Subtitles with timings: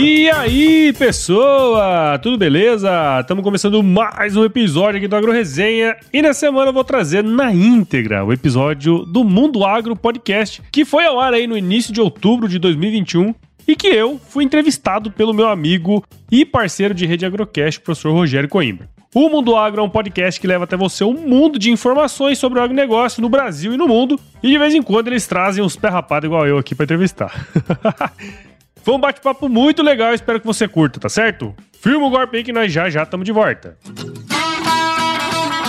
[0.00, 2.16] E aí, pessoa?
[2.22, 3.18] Tudo beleza?
[3.20, 7.24] Estamos começando mais um episódio aqui do Agro Resenha e nessa semana eu vou trazer
[7.24, 11.92] na íntegra o episódio do Mundo Agro Podcast, que foi ao ar aí no início
[11.92, 13.34] de outubro de 2021
[13.66, 18.12] e que eu fui entrevistado pelo meu amigo e parceiro de rede Agrocast, o professor
[18.12, 18.88] Rogério Coimbra.
[19.12, 22.60] O Mundo Agro é um podcast que leva até você um mundo de informações sobre
[22.60, 25.74] o agronegócio no Brasil e no mundo, e de vez em quando eles trazem uns
[25.74, 25.88] pé
[26.22, 27.34] igual eu aqui para entrevistar.
[28.88, 31.54] Foi um bate-papo muito legal, espero que você curta, tá certo?
[31.78, 33.76] Firma o golpe aí que nós já já estamos de volta.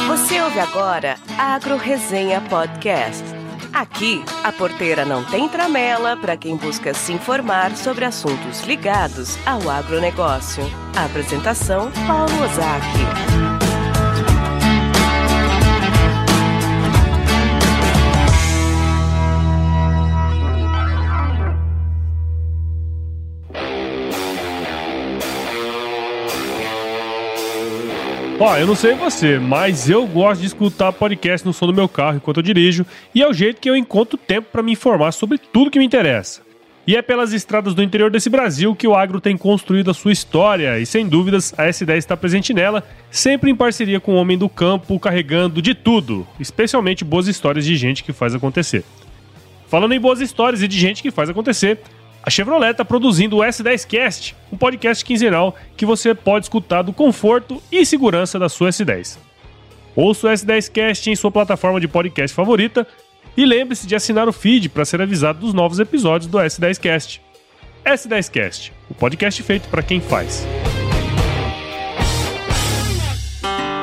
[0.07, 3.25] Você ouve agora Agro Resenha Podcast.
[3.73, 9.69] Aqui, a porteira não tem tramela para quem busca se informar sobre assuntos ligados ao
[9.69, 10.63] agronegócio.
[10.95, 13.28] A apresentação, Paulo Ozaki.
[28.41, 31.89] Ó, eu não sei você, mas eu gosto de escutar podcast no som do meu
[31.89, 35.11] carro enquanto eu dirijo, e é o jeito que eu encontro tempo para me informar
[35.11, 36.41] sobre tudo que me interessa.
[36.87, 40.13] E é pelas estradas do interior desse Brasil que o agro tem construído a sua
[40.13, 44.37] história, e sem dúvidas a S10 está presente nela, sempre em parceria com o homem
[44.37, 48.85] do campo, carregando de tudo, especialmente boas histórias de gente que faz acontecer.
[49.67, 51.79] Falando em boas histórias e de gente que faz acontecer,
[52.23, 57.61] a Chevrolet está produzindo o S10Cast, um podcast quinzenal que você pode escutar do conforto
[57.71, 59.17] e segurança da sua S10.
[59.95, 62.85] Ouça o S10Cast em sua plataforma de podcast favorita
[63.35, 67.21] e lembre-se de assinar o feed para ser avisado dos novos episódios do S10Cast.
[67.85, 70.45] S10Cast, o podcast feito para quem faz.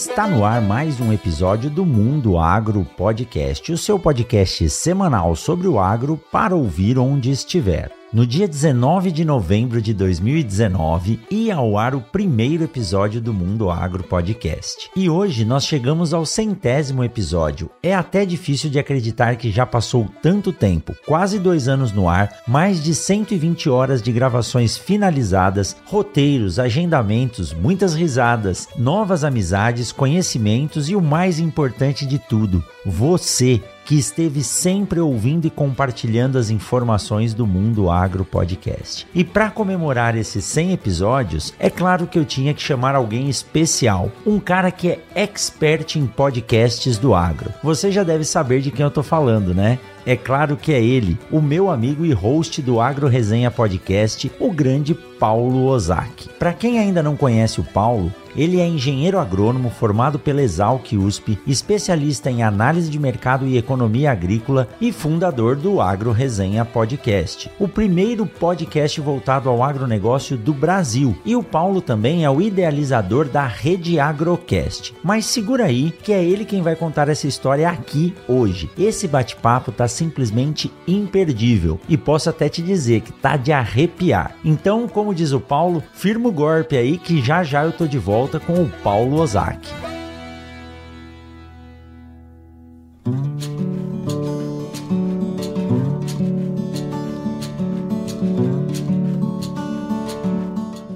[0.00, 5.68] Está no ar mais um episódio do Mundo Agro Podcast, o seu podcast semanal sobre
[5.68, 7.99] o agro para ouvir onde estiver.
[8.12, 13.70] No dia 19 de novembro de 2019, ia ao ar o primeiro episódio do Mundo
[13.70, 14.90] Agro Podcast.
[14.96, 17.70] E hoje nós chegamos ao centésimo episódio.
[17.80, 22.42] É até difícil de acreditar que já passou tanto tempo quase dois anos no ar,
[22.48, 30.96] mais de 120 horas de gravações finalizadas, roteiros, agendamentos, muitas risadas, novas amizades, conhecimentos e
[30.96, 37.44] o mais importante de tudo, você que esteve sempre ouvindo e compartilhando as informações do
[37.44, 39.04] Mundo Agro Podcast.
[39.12, 44.12] E para comemorar esses 100 episódios, é claro que eu tinha que chamar alguém especial,
[44.24, 47.52] um cara que é expert em podcasts do agro.
[47.64, 49.80] Você já deve saber de quem eu tô falando, né?
[50.06, 54.50] É claro que é ele, o meu amigo e host do Agro Resenha Podcast, o
[54.50, 56.28] grande Paulo Ozaki.
[56.38, 61.38] Para quem ainda não conhece o Paulo, Ele é engenheiro agrônomo formado pela Exalc USP,
[61.46, 67.68] especialista em análise de mercado e economia agrícola e fundador do Agro Resenha Podcast, o
[67.68, 71.14] primeiro podcast voltado ao agronegócio do Brasil.
[71.22, 74.94] E o Paulo também é o idealizador da Rede Agrocast.
[75.04, 78.70] Mas segura aí que é ele quem vai contar essa história aqui hoje.
[78.78, 84.34] Esse bate-papo tá simplesmente imperdível e posso até te dizer que tá de arrepiar.
[84.42, 87.98] Então, como diz o Paulo, firma o golpe aí que já já eu tô de
[87.98, 89.99] volta com o Paulo Ozaki.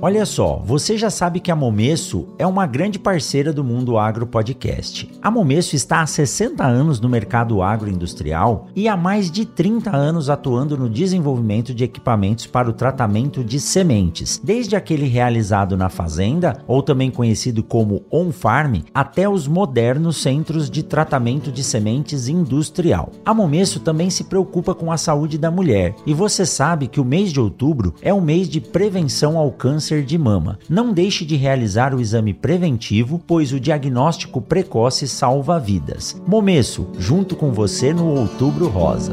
[0.06, 4.26] Olha só, você já sabe que a Momesso é uma grande parceira do Mundo Agro
[4.26, 5.10] Podcast.
[5.22, 10.28] A Momesso está há 60 anos no mercado agroindustrial e há mais de 30 anos
[10.28, 16.62] atuando no desenvolvimento de equipamentos para o tratamento de sementes, desde aquele realizado na fazenda,
[16.66, 23.10] ou também conhecido como on-farm, até os modernos centros de tratamento de sementes industrial.
[23.24, 27.04] A Momesso também se preocupa com a saúde da mulher, e você sabe que o
[27.06, 30.58] mês de outubro é o mês de prevenção ao câncer câncer de mama.
[30.68, 36.20] Não deixe de realizar o exame preventivo, pois o diagnóstico precoce salva vidas.
[36.26, 39.12] Momesso, junto com você no Outubro Rosa.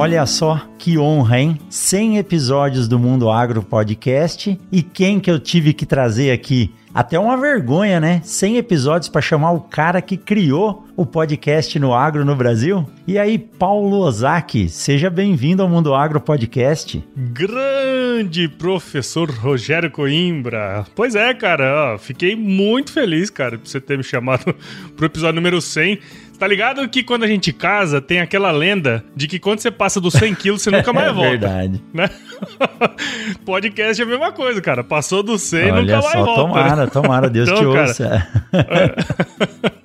[0.00, 1.58] Olha só que honra, hein?
[1.68, 6.72] 100 episódios do Mundo Agro Podcast e quem que eu tive que trazer aqui?
[6.94, 8.22] Até uma vergonha, né?
[8.24, 12.84] 100 episódios para chamar o cara que criou o podcast no agro no Brasil.
[13.06, 17.04] E aí, Paulo Ozaki, seja bem-vindo ao Mundo Agro Podcast.
[17.14, 20.84] Grande professor Rogério Coimbra.
[20.96, 24.54] Pois é, cara, ó, fiquei muito feliz, cara, por você ter me chamado
[24.96, 25.98] pro episódio número 100.
[26.40, 30.00] Tá ligado que quando a gente casa, tem aquela lenda de que quando você passa
[30.00, 31.30] dos 100 quilos, você nunca mais é volta.
[31.32, 31.82] Verdade.
[31.92, 32.08] Né?
[33.44, 34.82] Podcast é a mesma coisa, cara.
[34.82, 36.40] Passou dos 100, Olha nunca só, mais volta.
[36.40, 36.86] Tomara, né?
[36.86, 38.28] tomara, Deus Então, te cara, ouça.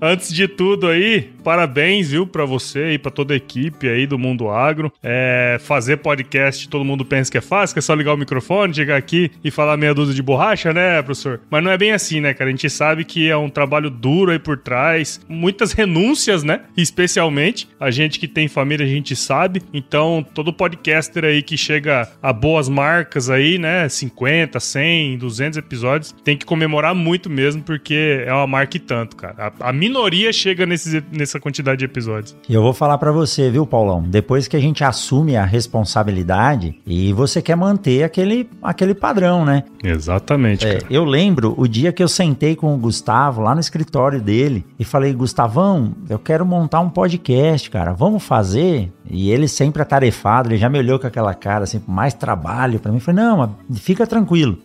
[0.00, 4.16] Antes de tudo aí, parabéns, viu, pra você e pra toda a equipe aí do
[4.16, 4.92] Mundo Agro.
[5.02, 8.72] É, fazer podcast, todo mundo pensa que é fácil, que é só ligar o microfone,
[8.72, 11.40] chegar aqui e falar meia dúzia de borracha, né, professor?
[11.50, 12.48] Mas não é bem assim, né, cara?
[12.48, 16.60] A gente sabe que é um trabalho duro aí por trás, muitas renúncias, né?
[16.76, 19.62] Especialmente a gente que tem família, a gente sabe.
[19.74, 26.14] Então, todo podcaster aí que chega a boas marcas aí, né, 50, 100, 200 episódios,
[26.24, 29.52] tem que comemorar muito mesmo, porque é uma marca e tanto, cara.
[29.60, 32.36] A, a minoria chega nesses, nessa quantidade de episódios.
[32.48, 34.02] E eu vou falar pra você, viu, Paulão?
[34.02, 39.64] Depois que a gente assume a responsabilidade e você quer manter aquele, aquele padrão, né?
[39.82, 40.86] Exatamente, É, cara.
[40.90, 44.84] eu lembro o dia que eu sentei com o Gustavo lá no escritório dele e
[44.84, 48.90] falei, Gustavão, eu quero montar um podcast, cara, vamos fazer?
[49.10, 52.92] E ele sempre atarefado, ele já me olhou com aquela cara assim, mais trabalho pra
[52.92, 52.98] mim.
[52.98, 54.58] Eu falei, não, mas fica tranquilo.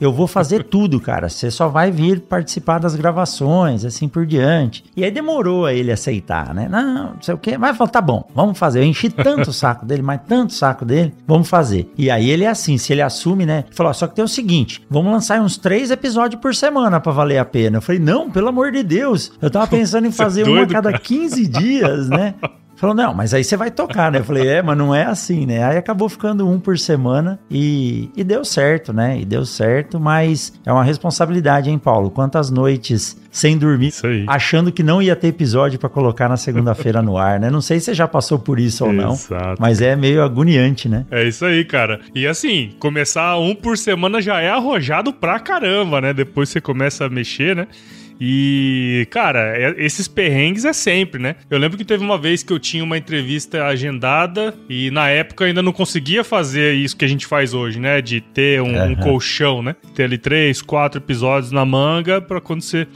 [0.00, 1.28] Eu vou fazer tudo, cara.
[1.28, 4.84] Você só vai vir participar das gravações, assim por diante.
[4.96, 6.68] E aí demorou a ele aceitar, né?
[6.70, 7.58] Não, não sei o quê.
[7.58, 8.80] Mas falou, tá bom, vamos fazer.
[8.80, 11.90] Eu enchi tanto o saco dele, mas tanto o saco dele, vamos fazer.
[11.96, 13.64] E aí ele é assim, se ele assume, né?
[13.70, 17.38] Falou, só que tem o seguinte: vamos lançar uns três episódios por semana pra valer
[17.38, 17.78] a pena.
[17.78, 19.32] Eu falei, não, pelo amor de Deus.
[19.40, 21.02] Eu tava pensando em é fazer uma a doido, cada cara?
[21.02, 22.34] 15 dias, né?
[22.80, 24.20] Falou, não, mas aí você vai tocar, né?
[24.20, 25.62] Eu falei, é, mas não é assim, né?
[25.62, 29.20] Aí acabou ficando um por semana e, e deu certo, né?
[29.20, 32.10] E deu certo, mas é uma responsabilidade, hein, Paulo?
[32.10, 33.92] Quantas noites sem dormir,
[34.26, 37.50] achando que não ia ter episódio pra colocar na segunda-feira no ar, né?
[37.50, 39.60] Não sei se você já passou por isso ou não, Exato.
[39.60, 41.04] mas é meio agoniante, né?
[41.10, 42.00] É isso aí, cara.
[42.14, 46.14] E assim, começar um por semana já é arrojado pra caramba, né?
[46.14, 47.68] Depois você começa a mexer, né?
[48.20, 51.36] E, cara, é- esses perrengues é sempre, né?
[51.48, 55.44] Eu lembro que teve uma vez que eu tinha uma entrevista agendada e na época
[55.44, 58.02] eu ainda não conseguia fazer isso que a gente faz hoje, né?
[58.02, 58.96] De ter um, um Aham.
[58.96, 59.74] colchão, né?
[59.94, 62.86] Ter ali três, quatro episódios na manga pra quando você.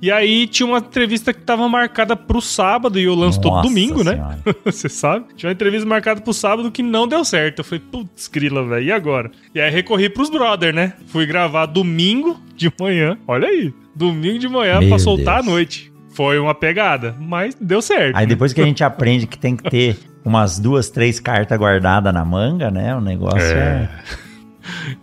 [0.00, 3.68] E aí tinha uma entrevista que tava marcada pro sábado e eu lanço todo Nossa
[3.68, 4.12] domingo, né?
[4.12, 4.38] Senhora.
[4.64, 5.26] Você sabe?
[5.34, 7.60] Tinha uma entrevista marcada pro sábado que não deu certo.
[7.60, 9.30] Eu falei, putz, grila, velho, e agora?
[9.54, 10.92] E aí recorri pros brother, né?
[11.06, 13.16] Fui gravar domingo de manhã.
[13.26, 13.72] Olha aí.
[13.94, 15.48] Domingo de manhã Meu pra soltar Deus.
[15.48, 15.92] à noite.
[16.10, 18.16] Foi uma pegada, mas deu certo.
[18.16, 18.26] Aí né?
[18.26, 22.24] depois que a gente aprende que tem que ter umas duas, três cartas guardadas na
[22.24, 22.94] manga, né?
[22.94, 23.88] O negócio é...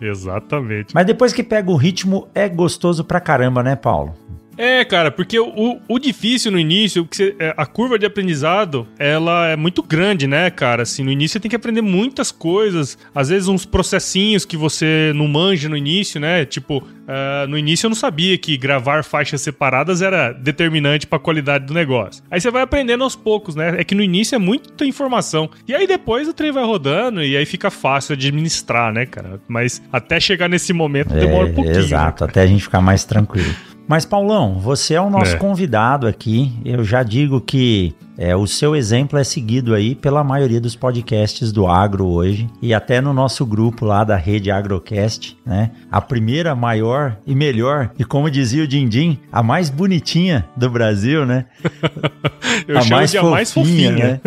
[0.00, 0.04] É.
[0.04, 0.94] Exatamente.
[0.94, 4.14] Mas depois que pega o ritmo, é gostoso pra caramba, né, Paulo?
[4.56, 9.48] É, cara, porque o, o difícil no início, você, é, a curva de aprendizado, ela
[9.48, 10.82] é muito grande, né, cara?
[10.82, 15.12] Assim, no início você tem que aprender muitas coisas, às vezes uns processinhos que você
[15.14, 16.44] não manja no início, né?
[16.44, 21.20] Tipo, uh, no início eu não sabia que gravar faixas separadas era determinante para a
[21.20, 22.22] qualidade do negócio.
[22.30, 23.76] Aí você vai aprendendo aos poucos, né?
[23.78, 25.50] É que no início é muita informação.
[25.66, 29.40] E aí depois o trem vai rodando e aí fica fácil administrar, né, cara?
[29.48, 31.78] Mas até chegar nesse momento demora É, um pouquinho.
[31.78, 33.54] Exato, né, até a gente ficar mais tranquilo.
[33.86, 35.38] Mas, Paulão, você é o nosso É.
[35.38, 36.52] convidado aqui.
[36.64, 41.50] Eu já digo que é, o seu exemplo é seguido aí pela maioria dos podcasts
[41.52, 45.70] do agro hoje e até no nosso grupo lá da rede Agrocast, né?
[45.90, 51.24] A primeira, maior e melhor, e como dizia o Dindim, a mais bonitinha do Brasil,
[51.26, 51.46] né?
[52.68, 53.92] Eu a mais de a fofinha, mais fofinha.
[53.92, 54.20] né?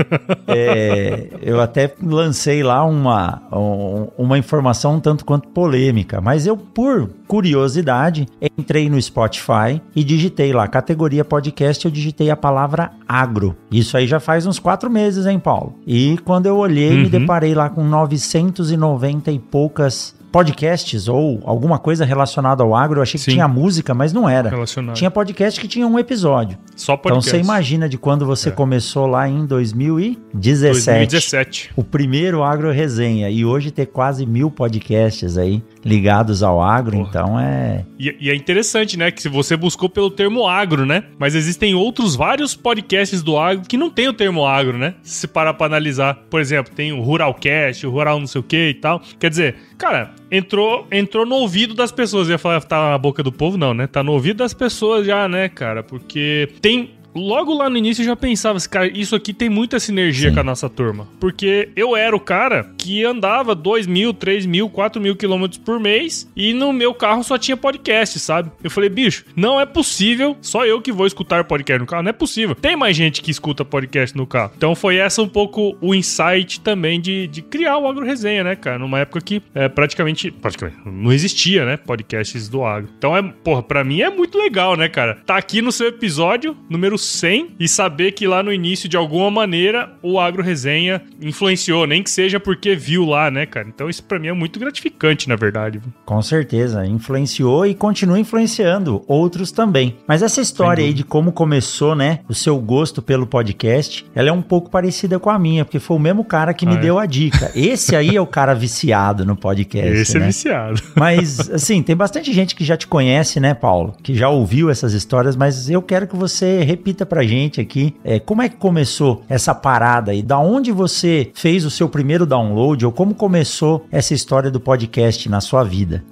[0.48, 6.58] É, eu até lancei lá uma, um- uma informação um tanto quanto polêmica, mas eu,
[6.58, 8.28] por curiosidade,
[8.58, 13.56] entrei no Spotify e digitei lá, categoria podcast, eu digitei a palavra agro.
[13.78, 15.76] Isso aí já faz uns quatro meses, hein, Paulo?
[15.86, 17.10] E quando eu olhei, me Uhum.
[17.10, 23.00] deparei lá com 990 e poucas podcasts ou alguma coisa relacionada ao agro.
[23.00, 23.32] Eu achei que Sim.
[23.32, 24.50] tinha música, mas não era.
[24.50, 24.96] Relacionado.
[24.96, 26.58] Tinha podcast que tinha um episódio.
[26.76, 27.32] Só Então podcast.
[27.32, 28.52] você imagina de quando você É.
[28.52, 30.84] começou lá em 2017.
[30.98, 31.72] 2017.
[31.76, 33.30] O primeiro Agro Resenha.
[33.30, 36.98] E hoje ter quase mil podcasts aí ligados ao agro.
[36.98, 37.10] Porra.
[37.10, 37.86] Então é.
[37.98, 39.10] E, e é interessante, né?
[39.10, 41.06] Que se você buscou pelo termo agro, né?
[41.18, 44.96] Mas existem outros vários podcasts do agro que não tem o termo agro, né?
[45.02, 46.16] Se parar pra analisar.
[46.30, 49.02] Por exemplo, tem o Ruralcast, o Rural não sei o que e tal.
[49.20, 52.28] Quer dizer, cara, entrou, entrou no ouvido das pessoas.
[52.28, 53.88] Eu ia falar, tá na boca do povo, não, né?
[53.88, 55.84] Tá no ouvido das pessoas já, né, cara?
[55.84, 56.92] Porque tem.
[57.18, 60.36] Logo lá no início eu já pensava, assim, cara, isso aqui tem muita sinergia Sim.
[60.36, 61.08] com a nossa turma.
[61.20, 65.80] Porque eu era o cara que andava 2 mil, 3 mil, 4 mil quilômetros por
[65.80, 68.52] mês e no meu carro só tinha podcast, sabe?
[68.64, 72.10] Eu falei, bicho, não é possível, só eu que vou escutar podcast no carro, não
[72.10, 72.56] é possível.
[72.56, 74.52] Tem mais gente que escuta podcast no carro.
[74.56, 78.56] Então foi essa um pouco o insight também de, de criar o Agro Resenha, né,
[78.56, 78.78] cara?
[78.80, 82.90] Numa época que é, praticamente, praticamente não existia, né, podcasts do agro.
[82.98, 85.16] Então é, porra, pra mim é muito legal, né, cara?
[85.26, 89.30] Tá aqui no seu episódio número 100 e saber que lá no início, de alguma
[89.32, 93.68] maneira, o Agro Resenha influenciou, nem que seja porque viu lá, né, cara?
[93.68, 95.82] Então isso pra mim é muito gratificante, na verdade.
[96.06, 99.96] Com certeza, influenciou e continua influenciando outros também.
[100.08, 104.32] Mas essa história aí de como começou, né, o seu gosto pelo podcast, ela é
[104.32, 106.82] um pouco parecida com a minha, porque foi o mesmo cara que me Ah, é?
[106.82, 107.52] deu a dica.
[107.56, 110.26] Esse aí é o cara viciado no podcast, Esse né?
[110.26, 110.82] é viciado.
[110.96, 113.96] Mas, assim, tem bastante gente que já te conhece, né, Paulo?
[114.04, 118.20] Que já ouviu essas histórias, mas eu quero que você repita pra gente aqui é,
[118.20, 122.86] como é que começou essa parada e da onde você fez o seu primeiro download
[122.86, 126.04] ou como começou essa história do podcast na sua vida.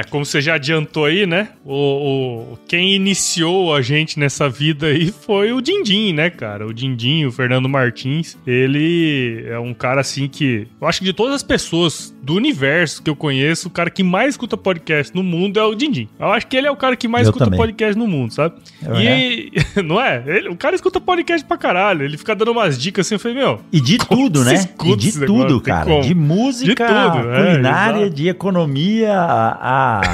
[0.00, 1.48] É, como você já adiantou aí, né?
[1.64, 1.74] O,
[2.54, 6.66] o- quem iniciou a gente nessa vida aí foi o Dindim, né, cara?
[6.66, 8.36] O Dindim, o Fernando Martins.
[8.46, 10.66] Ele é um cara assim que.
[10.80, 14.02] Eu acho que de todas as pessoas do universo que eu conheço, o cara que
[14.02, 16.08] mais escuta podcast no mundo é o Dindim.
[16.18, 17.58] Eu acho que ele é o cara que mais Eu escuta também.
[17.58, 18.54] podcast no mundo, sabe?
[18.84, 19.52] Eu e.
[19.84, 20.22] Não é?
[20.26, 22.04] Ele- o cara escuta podcast pra caralho.
[22.04, 23.16] Ele fica dando umas dicas assim.
[23.16, 23.60] Eu falei, meu.
[23.72, 24.54] E de tudo, né?
[24.84, 25.60] E de tudo, negócio?
[25.62, 26.00] Cara.
[26.00, 28.14] De música, De tudo, é, culinária, exato.
[28.14, 29.58] de economia, a,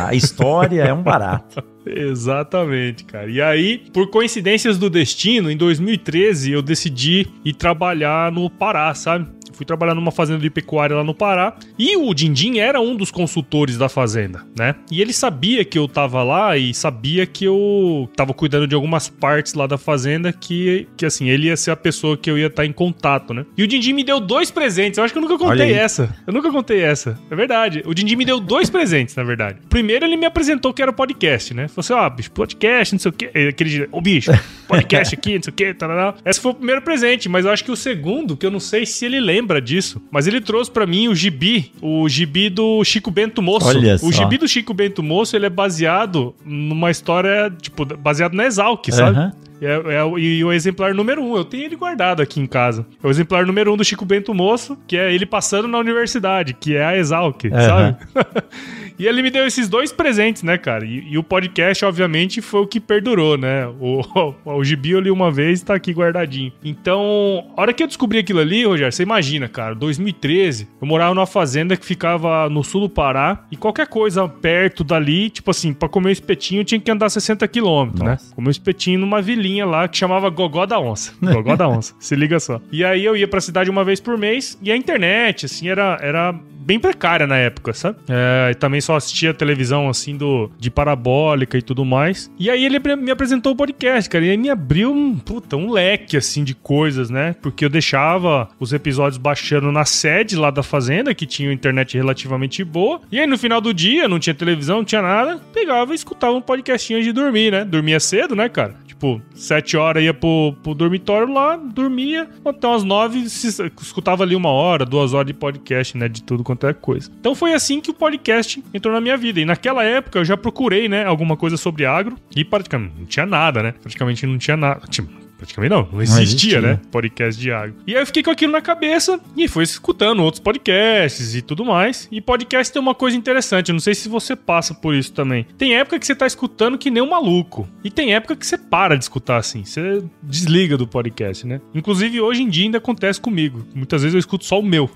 [0.08, 1.62] a história, é um barato.
[1.86, 3.30] Exatamente, cara.
[3.30, 9.28] E aí, por coincidências do destino, em 2013 eu decidi ir trabalhar no Pará, sabe?
[9.58, 11.56] Fui trabalhar numa fazenda de pecuária lá no Pará.
[11.76, 14.76] E o Dindim era um dos consultores da fazenda, né?
[14.88, 19.08] E ele sabia que eu tava lá e sabia que eu tava cuidando de algumas
[19.08, 22.46] partes lá da fazenda que, que assim, ele ia ser a pessoa que eu ia
[22.46, 23.44] estar em contato, né?
[23.56, 24.96] E o Dindim me deu dois presentes.
[24.96, 26.14] Eu acho que eu nunca contei essa.
[26.24, 27.18] Eu nunca contei essa.
[27.28, 27.82] É verdade.
[27.84, 29.58] O Dindim me deu dois presentes, na verdade.
[29.68, 31.66] Primeiro, ele me apresentou que era podcast, né?
[31.66, 33.30] Falou assim: ó, bicho, podcast, não sei o quê.
[33.48, 34.30] Aquele ô bicho,
[34.68, 36.14] podcast aqui, não sei o quê, tarará.
[36.24, 38.86] Esse foi o primeiro presente, mas eu acho que o segundo, que eu não sei
[38.86, 43.10] se ele lembra disso, mas ele trouxe pra mim o gibi, o gibi do Chico
[43.10, 43.66] Bento Moço.
[43.68, 44.12] Olha o só.
[44.12, 49.16] gibi do Chico Bento Moço, ele é baseado numa história, tipo, baseado na Exalc, sabe?
[49.18, 49.32] Aham.
[49.60, 52.86] É, é o- e o exemplar número um, eu tenho ele guardado aqui em casa.
[53.02, 56.54] É o exemplar número um do Chico Bento Moço, que é ele passando na universidade,
[56.54, 57.96] que é a Exalc, sabe?
[58.98, 60.84] e ele me deu esses dois presentes, né, cara?
[60.84, 63.66] E, e o podcast, obviamente, foi o que perdurou, né?
[63.66, 66.52] O, o, o gibi eu li uma vez e tá aqui guardadinho.
[66.64, 71.14] Então, a hora que eu descobri aquilo ali, Rogério, você imagina, cara, 2013, eu morava
[71.14, 75.72] numa fazenda que ficava no sul do Pará e qualquer coisa perto dali, tipo assim,
[75.72, 78.18] pra comer um espetinho tinha que andar 60 quilômetros, né?
[78.34, 81.12] Comer um espetinho numa vilinha lá que chamava Gogó da Onça.
[81.22, 82.60] Gogó da Onça, se liga só.
[82.72, 85.98] E aí eu ia pra cidade uma vez por mês e a internet, assim, era,
[86.00, 86.34] era
[86.68, 87.96] bem precária na época, sabe?
[88.10, 92.30] É, e também só assistia televisão assim do de parabólica e tudo mais.
[92.38, 95.70] E aí ele me apresentou o podcast, cara, e aí me abriu um, puta, um
[95.70, 97.36] leque assim de coisas, né?
[97.42, 102.64] Porque eu deixava os episódios baixando na sede lá da fazenda, que tinha internet relativamente
[102.64, 103.02] boa.
[103.12, 106.32] E aí no final do dia, não tinha televisão, não tinha nada, pegava e escutava
[106.32, 107.64] um podcastinho de dormir, né?
[107.66, 108.74] Dormia cedo, né, cara?
[108.98, 114.50] Tipo, sete horas ia pro, pro dormitório lá, dormia, até umas nove, escutava ali uma
[114.50, 116.08] hora, duas horas de podcast, né?
[116.08, 117.08] De tudo quanto é coisa.
[117.20, 119.40] Então foi assim que o podcast entrou na minha vida.
[119.40, 123.26] E naquela época eu já procurei, né, alguma coisa sobre agro e praticamente não tinha
[123.26, 123.74] nada, né?
[123.80, 124.80] Praticamente não tinha nada.
[124.88, 125.06] Tinha
[125.38, 126.80] Praticamente não, não existia, não existia, né?
[126.90, 127.76] Podcast de água.
[127.86, 131.64] E aí eu fiquei com aquilo na cabeça e fui escutando outros podcasts e tudo
[131.64, 132.08] mais.
[132.10, 135.46] E podcast tem uma coisa interessante, eu não sei se você passa por isso também.
[135.56, 137.68] Tem época que você tá escutando que nem um maluco.
[137.84, 139.64] E tem época que você para de escutar assim.
[139.64, 141.60] Você desliga do podcast, né?
[141.72, 143.64] Inclusive hoje em dia ainda acontece comigo.
[143.72, 144.90] Muitas vezes eu escuto só o meu.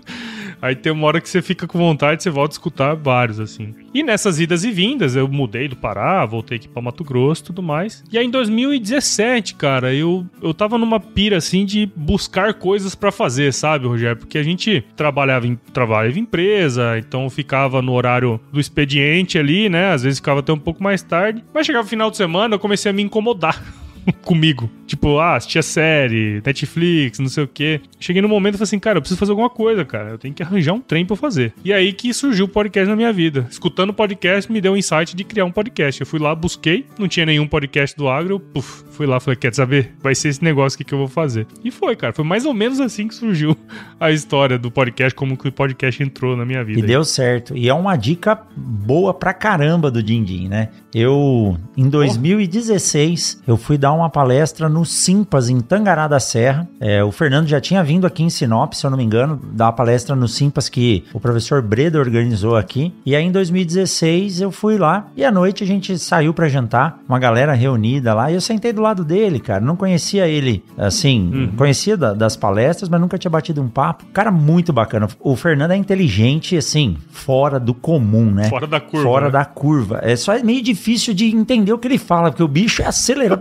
[0.60, 3.74] aí tem uma hora que você fica com vontade, você volta a escutar vários, assim.
[3.94, 7.62] E nessas idas e vindas, eu mudei do Pará, voltei aqui pra Mato Grosso tudo
[7.62, 8.04] mais.
[8.12, 12.94] E aí em 2017, cara cara, eu, eu tava numa pira assim de buscar coisas
[12.94, 14.16] para fazer, sabe, Rogério?
[14.16, 19.68] Porque a gente trabalhava em, trabalhava em empresa, então ficava no horário do expediente ali,
[19.68, 19.92] né?
[19.92, 21.44] Às vezes ficava até um pouco mais tarde.
[21.54, 23.62] Mas chegava o final de semana, eu comecei a me incomodar.
[24.22, 24.70] comigo.
[24.86, 27.80] Tipo, ah, assistia série, Netflix, não sei o quê.
[28.00, 30.10] Cheguei no momento e falei assim, cara, eu preciso fazer alguma coisa, cara.
[30.10, 31.52] Eu tenho que arranjar um trem pra fazer.
[31.62, 33.46] E aí que surgiu o podcast na minha vida.
[33.50, 36.00] Escutando o podcast, me deu um insight de criar um podcast.
[36.00, 39.36] Eu fui lá, busquei, não tinha nenhum podcast do agro, eu puf, fui lá, falei,
[39.36, 39.94] quer saber?
[40.02, 41.46] Vai ser esse negócio aqui que eu vou fazer.
[41.62, 42.14] E foi, cara.
[42.14, 43.54] Foi mais ou menos assim que surgiu
[44.00, 46.80] a história do podcast, como que o podcast entrou na minha vida.
[46.80, 47.54] E deu certo.
[47.54, 50.70] E é uma dica boa pra caramba do Dindim, né?
[50.94, 56.68] Eu, em 2016, eu fui dar uma palestra no Simpas, em Tangará da Serra.
[56.80, 59.66] É, o Fernando já tinha vindo aqui em Sinop, se eu não me engano, dar
[59.66, 62.92] uma palestra no Simpas que o professor Breda organizou aqui.
[63.04, 67.00] E aí, em 2016, eu fui lá e à noite a gente saiu para jantar,
[67.08, 69.60] uma galera reunida lá, e eu sentei do lado dele, cara.
[69.60, 71.52] Não conhecia ele, assim, uhum.
[71.56, 74.04] conhecia da, das palestras, mas nunca tinha batido um papo.
[74.12, 75.08] Cara, muito bacana.
[75.20, 78.48] O Fernando é inteligente, assim, fora do comum, né?
[78.48, 79.02] Fora da curva.
[79.04, 79.32] Fora né?
[79.32, 80.00] da curva.
[80.02, 82.86] É só meio difícil difícil de entender o que ele fala, porque o bicho é
[82.86, 83.38] acelerado.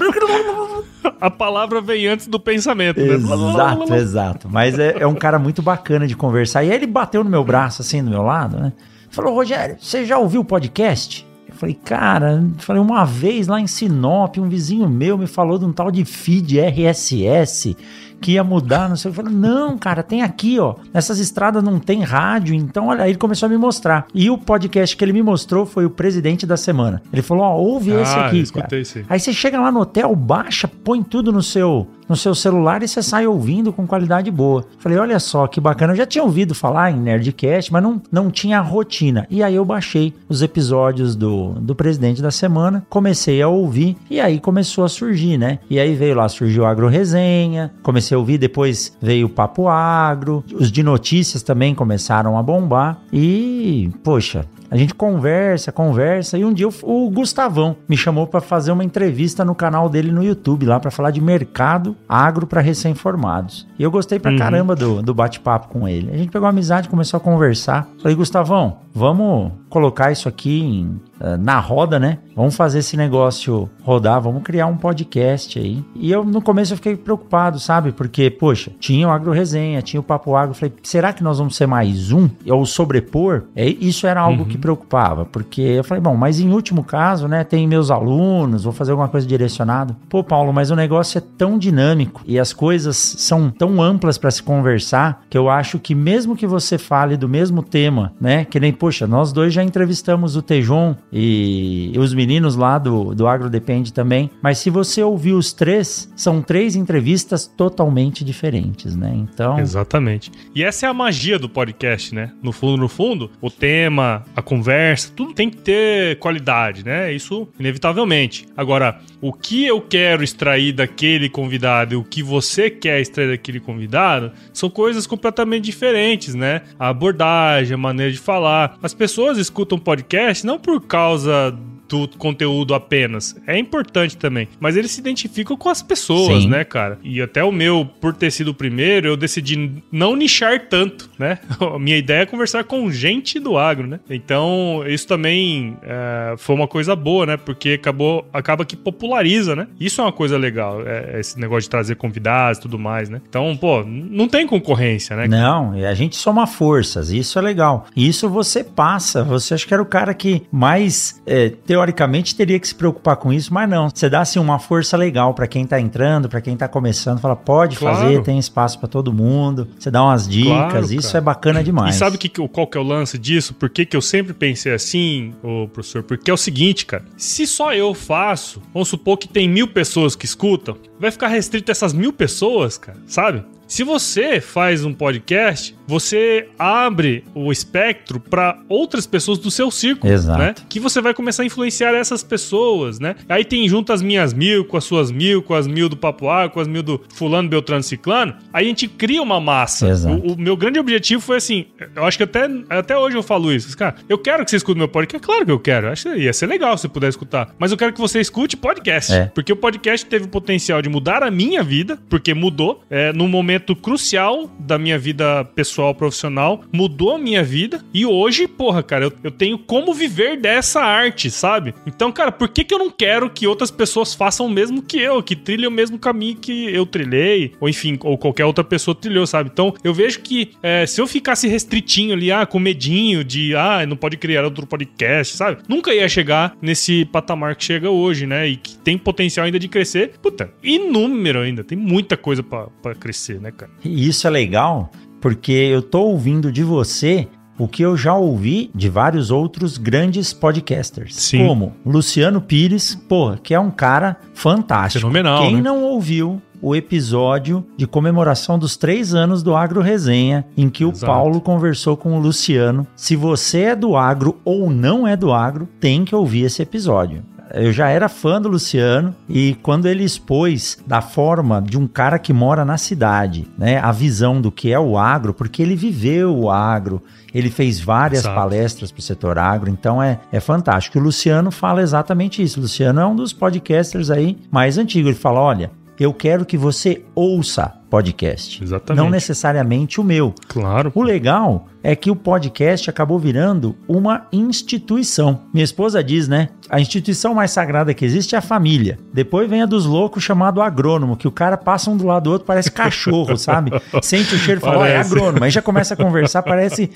[1.20, 3.14] A palavra vem antes do pensamento, né?
[3.16, 4.50] Exato, exato.
[4.50, 6.64] Mas é, é, um cara muito bacana de conversar.
[6.64, 8.74] E aí ele bateu no meu braço, assim, do meu lado, né?
[9.10, 11.26] Falou, Rogério, você já ouviu o podcast?
[11.50, 15.66] Eu falei, cara, falei, uma vez lá em Sinop, um vizinho meu me falou de
[15.66, 17.76] um tal de feed RSS
[18.22, 19.10] que ia mudar, não sei.
[19.10, 20.76] Eu falei, não, cara, tem aqui, ó.
[20.94, 24.08] Nessas estradas não tem rádio, então olha, aí ele começou a me mostrar.
[24.14, 27.02] E o podcast que ele me mostrou foi o presidente da semana.
[27.12, 28.86] Ele falou, ó, ouve ah, esse aqui, cara.
[28.86, 29.04] Sim.
[29.10, 32.88] Aí você chega lá no hotel, baixa, põe tudo no seu no seu celular e
[32.88, 34.66] você sai ouvindo com qualidade boa.
[34.80, 35.94] Falei, olha só que bacana.
[35.94, 39.28] Eu já tinha ouvido falar em Nerdcast, mas não, não tinha rotina.
[39.30, 44.20] E aí eu baixei os episódios do, do Presidente da Semana, comecei a ouvir e
[44.20, 45.60] aí começou a surgir, né?
[45.70, 49.68] E aí veio lá, surgiu a Agro Resenha, comecei a ouvir, depois veio o Papo
[49.68, 56.38] Agro, os de notícias também começaram a bombar e, poxa, a gente conversa, conversa.
[56.38, 60.24] E um dia o, Gustavão me chamou para fazer uma entrevista no canal dele no
[60.24, 63.66] YouTube, lá para falar de mercado agro para recém-formados.
[63.80, 64.38] E eu gostei pra uhum.
[64.38, 66.12] caramba do, do bate-papo com ele.
[66.12, 67.88] A gente pegou amizade, começou a conversar.
[68.02, 71.00] Falei, Gustavão, vamos colocar isso aqui em,
[71.40, 72.20] na roda, né?
[72.36, 75.84] Vamos fazer esse negócio rodar, vamos criar um podcast aí.
[75.96, 77.92] E eu, no começo, eu fiquei preocupado, sabe?
[77.92, 80.54] Porque, poxa, tinha o Agro Resenha, tinha o Papo Agro.
[80.54, 82.30] Falei, será que nós vamos ser mais um?
[82.50, 83.44] Ou sobrepor?
[83.56, 84.48] É, isso era algo uhum.
[84.48, 88.74] que preocupava, porque eu falei, bom, mas em último caso, né, tem meus alunos, vou
[88.74, 89.96] fazer alguma coisa direcionada.
[90.10, 94.32] Pô, Paulo, mas o negócio é tão dinâmico e as coisas são tão amplas para
[94.32, 98.60] se conversar que eu acho que mesmo que você fale do mesmo tema, né, que
[98.60, 103.50] nem, poxa, nós dois já entrevistamos o Tejon e os meninos lá do, do Agro
[103.50, 109.12] Depende também, mas se você ouvir os três, são três entrevistas totalmente diferentes, né?
[109.16, 109.60] Então.
[109.60, 110.32] Exatamente.
[110.54, 112.32] E essa é a magia do podcast, né?
[112.42, 117.12] No fundo, no fundo, o tema, a conversa, tudo tem que ter qualidade, né?
[117.12, 118.46] Isso, inevitavelmente.
[118.56, 123.60] Agora, o que eu quero extrair daquele convidado e o que você quer extrair daquele
[123.60, 126.64] convidado são coisas completamente diferentes, né?
[126.78, 128.78] A abordagem, a maneira de falar.
[128.84, 131.54] As pessoas escutam podcast não por causa causa
[131.88, 133.36] do conteúdo apenas.
[133.46, 134.48] É importante também.
[134.60, 136.50] Mas eles se identificam com as pessoas, Sim.
[136.50, 137.00] né, cara?
[137.04, 141.40] E até o meu, por ter sido o primeiro, eu decidi não nichar tanto, né?
[141.60, 144.00] A minha ideia é conversar com gente do agro, né?
[144.10, 147.38] Então, isso também é, foi uma coisa boa, né?
[147.38, 149.68] Porque acabou, acaba que populariza, né?
[149.80, 153.22] Isso é uma coisa legal, é, esse negócio de trazer convidados e tudo mais, né?
[153.28, 155.28] Então, pô, não tem concorrência, né?
[155.28, 157.88] Não, a gente soma forças, isso é legal.
[157.96, 162.68] Isso você passa, você acha que era o cara que mais, é, teoricamente, teria que
[162.68, 163.88] se preocupar com isso, mas não.
[163.94, 167.36] Você dá assim uma força legal pra quem tá entrando, pra quem tá começando, fala,
[167.36, 167.98] pode Claro.
[167.98, 169.68] fazer, tem espaço pra todo mundo.
[169.78, 171.18] Você dá umas dicas, Claro, isso cara.
[171.20, 171.96] é bacana demais.
[171.96, 173.54] E sabe que, que- qual que é o lance disso?
[173.54, 176.02] Por que, que eu sempre pensei assim, ô professor?
[176.02, 177.06] Porque é o seguinte, cara.
[177.16, 181.70] Se só eu faço, vamos supor que tem mil pessoas que escutam, vai ficar restrito
[181.70, 183.44] a essas mil pessoas, cara, sabe?
[183.68, 190.12] Se você faz um podcast, você abre o espectro para outras pessoas do seu círculo,
[190.12, 190.40] Exato.
[190.40, 190.56] né?
[190.68, 193.16] Que você vai começar a influenciar essas pessoas, né?
[193.30, 196.50] Aí tem junto as minhas mil, com as suas mil, com as mil do Papuá,
[196.50, 198.36] com as mil do fulano, beltrano, ciclano.
[198.52, 199.88] Aí a gente cria uma massa.
[199.90, 200.16] Exato.
[200.16, 203.52] O, o meu grande objetivo foi assim, eu acho que até, até hoje eu falo
[203.52, 203.76] isso.
[203.78, 205.26] Cara, eu quero que você escute meu podcast.
[205.26, 205.90] Claro que eu quero.
[205.90, 207.54] Acho que ia ser legal se você puder escutar.
[207.58, 209.14] Mas eu quero que você escute podcast.
[209.14, 209.26] É.
[209.28, 212.84] Porque o podcast teve o potencial de mudar a minha vida, porque mudou.
[212.90, 217.84] É, num momento crucial da minha vida pessoal, profissional, mudou a minha vida.
[217.94, 221.74] E hoje, porra, cara, eu, eu tenho como viver dessa arte, sabe?
[221.86, 225.00] Então, cara, por que, que eu não quero que outras pessoas façam o mesmo que
[225.00, 228.96] eu, que trilhem o mesmo caminho que eu trilhei, ou enfim, ou qualquer outra pessoa
[228.96, 229.50] trilhou, sabe?
[229.52, 233.86] Então, eu vejo que é, se eu ficasse restritinho ali, ah, com medinho de, ah,
[233.86, 235.62] não pode criar outro podcast, sabe?
[235.68, 238.48] Nunca ia chegar nesse patamar que chega hoje, né?
[238.48, 240.14] E que tem potencial ainda de crescer.
[240.22, 241.64] Puta, inúmero ainda.
[241.64, 243.72] Tem muita coisa pra crescer, né, cara?
[243.84, 247.28] E isso é legal, porque eu tô ouvindo de você
[247.58, 251.16] o que eu já ouvi de vários outros grandes podcasters.
[251.16, 251.48] Sim.
[251.48, 255.02] Como Luciano Pires, porra, que é um cara fantástico.
[255.02, 255.62] Fenomenal, Quem né?
[255.62, 260.90] não ouviu o episódio de comemoração dos três anos do Agro Resenha, em que o
[260.90, 261.06] Exato.
[261.06, 262.86] Paulo conversou com o Luciano.
[262.96, 267.24] Se você é do agro ou não é do agro, tem que ouvir esse episódio.
[267.54, 272.20] Eu já era fã do Luciano e quando ele expôs da forma de um cara
[272.20, 276.36] que mora na cidade, né, a visão do que é o agro, porque ele viveu
[276.36, 277.02] o agro,
[277.34, 278.36] ele fez várias Exato.
[278.36, 281.00] palestras para o setor agro, então é, é fantástico.
[281.00, 282.60] O Luciano fala exatamente isso.
[282.60, 285.12] O Luciano é um dos podcasters aí mais antigos.
[285.12, 289.04] Ele fala: olha, eu quero que você ouça podcast, Exatamente.
[289.04, 290.34] não necessariamente o meu.
[290.48, 290.92] Claro.
[290.94, 295.44] O legal é que o podcast acabou virando uma instituição.
[295.54, 296.50] Minha esposa diz, né?
[296.70, 299.00] A instituição mais sagrada que existe é a família.
[299.14, 302.32] Depois vem a dos loucos chamado agrônomo, que o cara passa um do lado do
[302.34, 303.72] outro, parece cachorro, sabe?
[304.02, 305.46] Sente o cheiro e fala, é agrônomo.
[305.46, 306.92] Aí já começa a conversar, parece.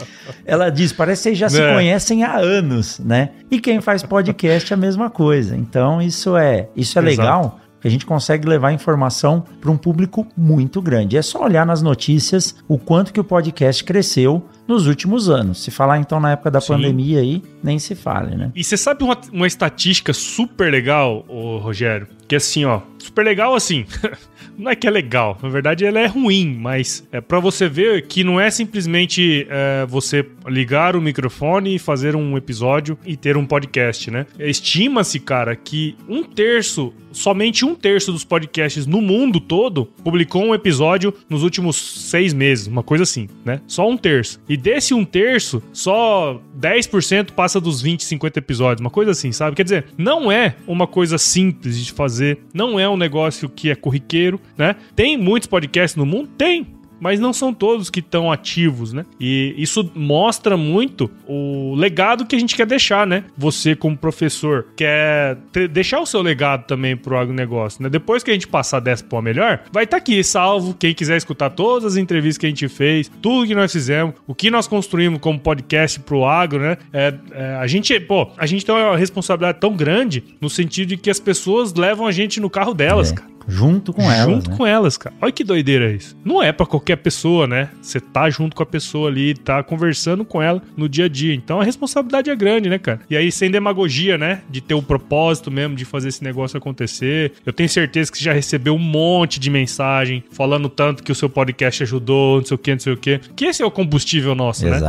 [0.46, 1.74] Ela diz, parece que vocês já se É.
[1.74, 3.30] conhecem há anos, né?
[3.50, 5.56] E quem faz podcast é a mesma coisa.
[5.56, 7.22] Então, isso é, isso é Exato.
[7.22, 11.18] legal que a gente consegue levar informação para um público muito grande.
[11.18, 15.64] É só olhar nas notícias o quanto que o podcast cresceu nos últimos anos.
[15.64, 16.74] Se falar então na época da Sim.
[16.74, 18.52] pandemia aí, nem se fale, né?
[18.56, 22.08] E você sabe uma, uma estatística super legal, ô Rogério?
[22.28, 23.86] Que assim, ó, super legal assim.
[24.58, 28.06] não é que é legal, na verdade ela é ruim, mas é para você ver
[28.08, 33.38] que não é simplesmente é, você ligar o microfone e fazer um episódio e ter
[33.38, 34.26] um podcast, né?
[34.40, 40.54] Estima-se, cara, que um terço, somente um terço dos podcasts no mundo todo publicou um
[40.54, 41.76] episódio nos últimos
[42.10, 43.62] seis meses, uma coisa assim, né?
[43.68, 44.40] Só um terço.
[44.48, 49.56] E desse um terço, só 10% passa dos 20, 50 episódios, uma coisa assim, sabe?
[49.56, 53.76] Quer dizer, não é uma coisa simples de fazer, não é um negócio que é
[53.76, 54.76] corriqueiro, né?
[54.96, 56.30] Tem muitos podcasts no mundo?
[56.38, 56.68] Tem.
[57.02, 59.06] Mas não são todos que estão ativos, né?
[59.20, 63.24] E isso mostra muito o legado que a gente quer deixar, né?
[63.38, 67.90] Você, como professor, quer ter- deixar o seu legado também pro agronegócio, né?
[67.90, 71.50] Depois que a gente passar dessa pra melhor, vai estar aqui, salvo quem quiser escutar
[71.50, 75.20] todas as entrevistas que a gente fez, tudo que nós fizemos, o que nós construímos
[75.20, 76.78] como podcast pro agro, né?
[76.94, 80.98] É, é, a gente, pô, a gente tem uma responsabilidade tão grande no sentido de
[80.98, 83.32] que as pessoas levam a gente no carro delas, É, cara.
[83.48, 84.58] Junto com elas, junto né?
[84.58, 85.16] com elas, cara.
[85.22, 86.16] Olha que doideira isso.
[86.24, 87.70] Não é pra qualquer pessoa, né?
[87.82, 91.34] Você tá junto com a pessoa ali, tá conversando com ela no dia a dia.
[91.34, 93.02] Então a responsabilidade é grande, né, cara?
[93.10, 94.42] E aí, sem demagogia, né?
[94.50, 97.34] De ter o propósito mesmo de fazer esse negócio acontecer.
[97.46, 101.16] Eu tenho certeza que você já recebeu um monte de mensagem falando tanto que o
[101.16, 103.20] seu podcast ajudou, não sei o que, não sei o que.
[103.36, 104.80] Que esse é o combustível nosso, né?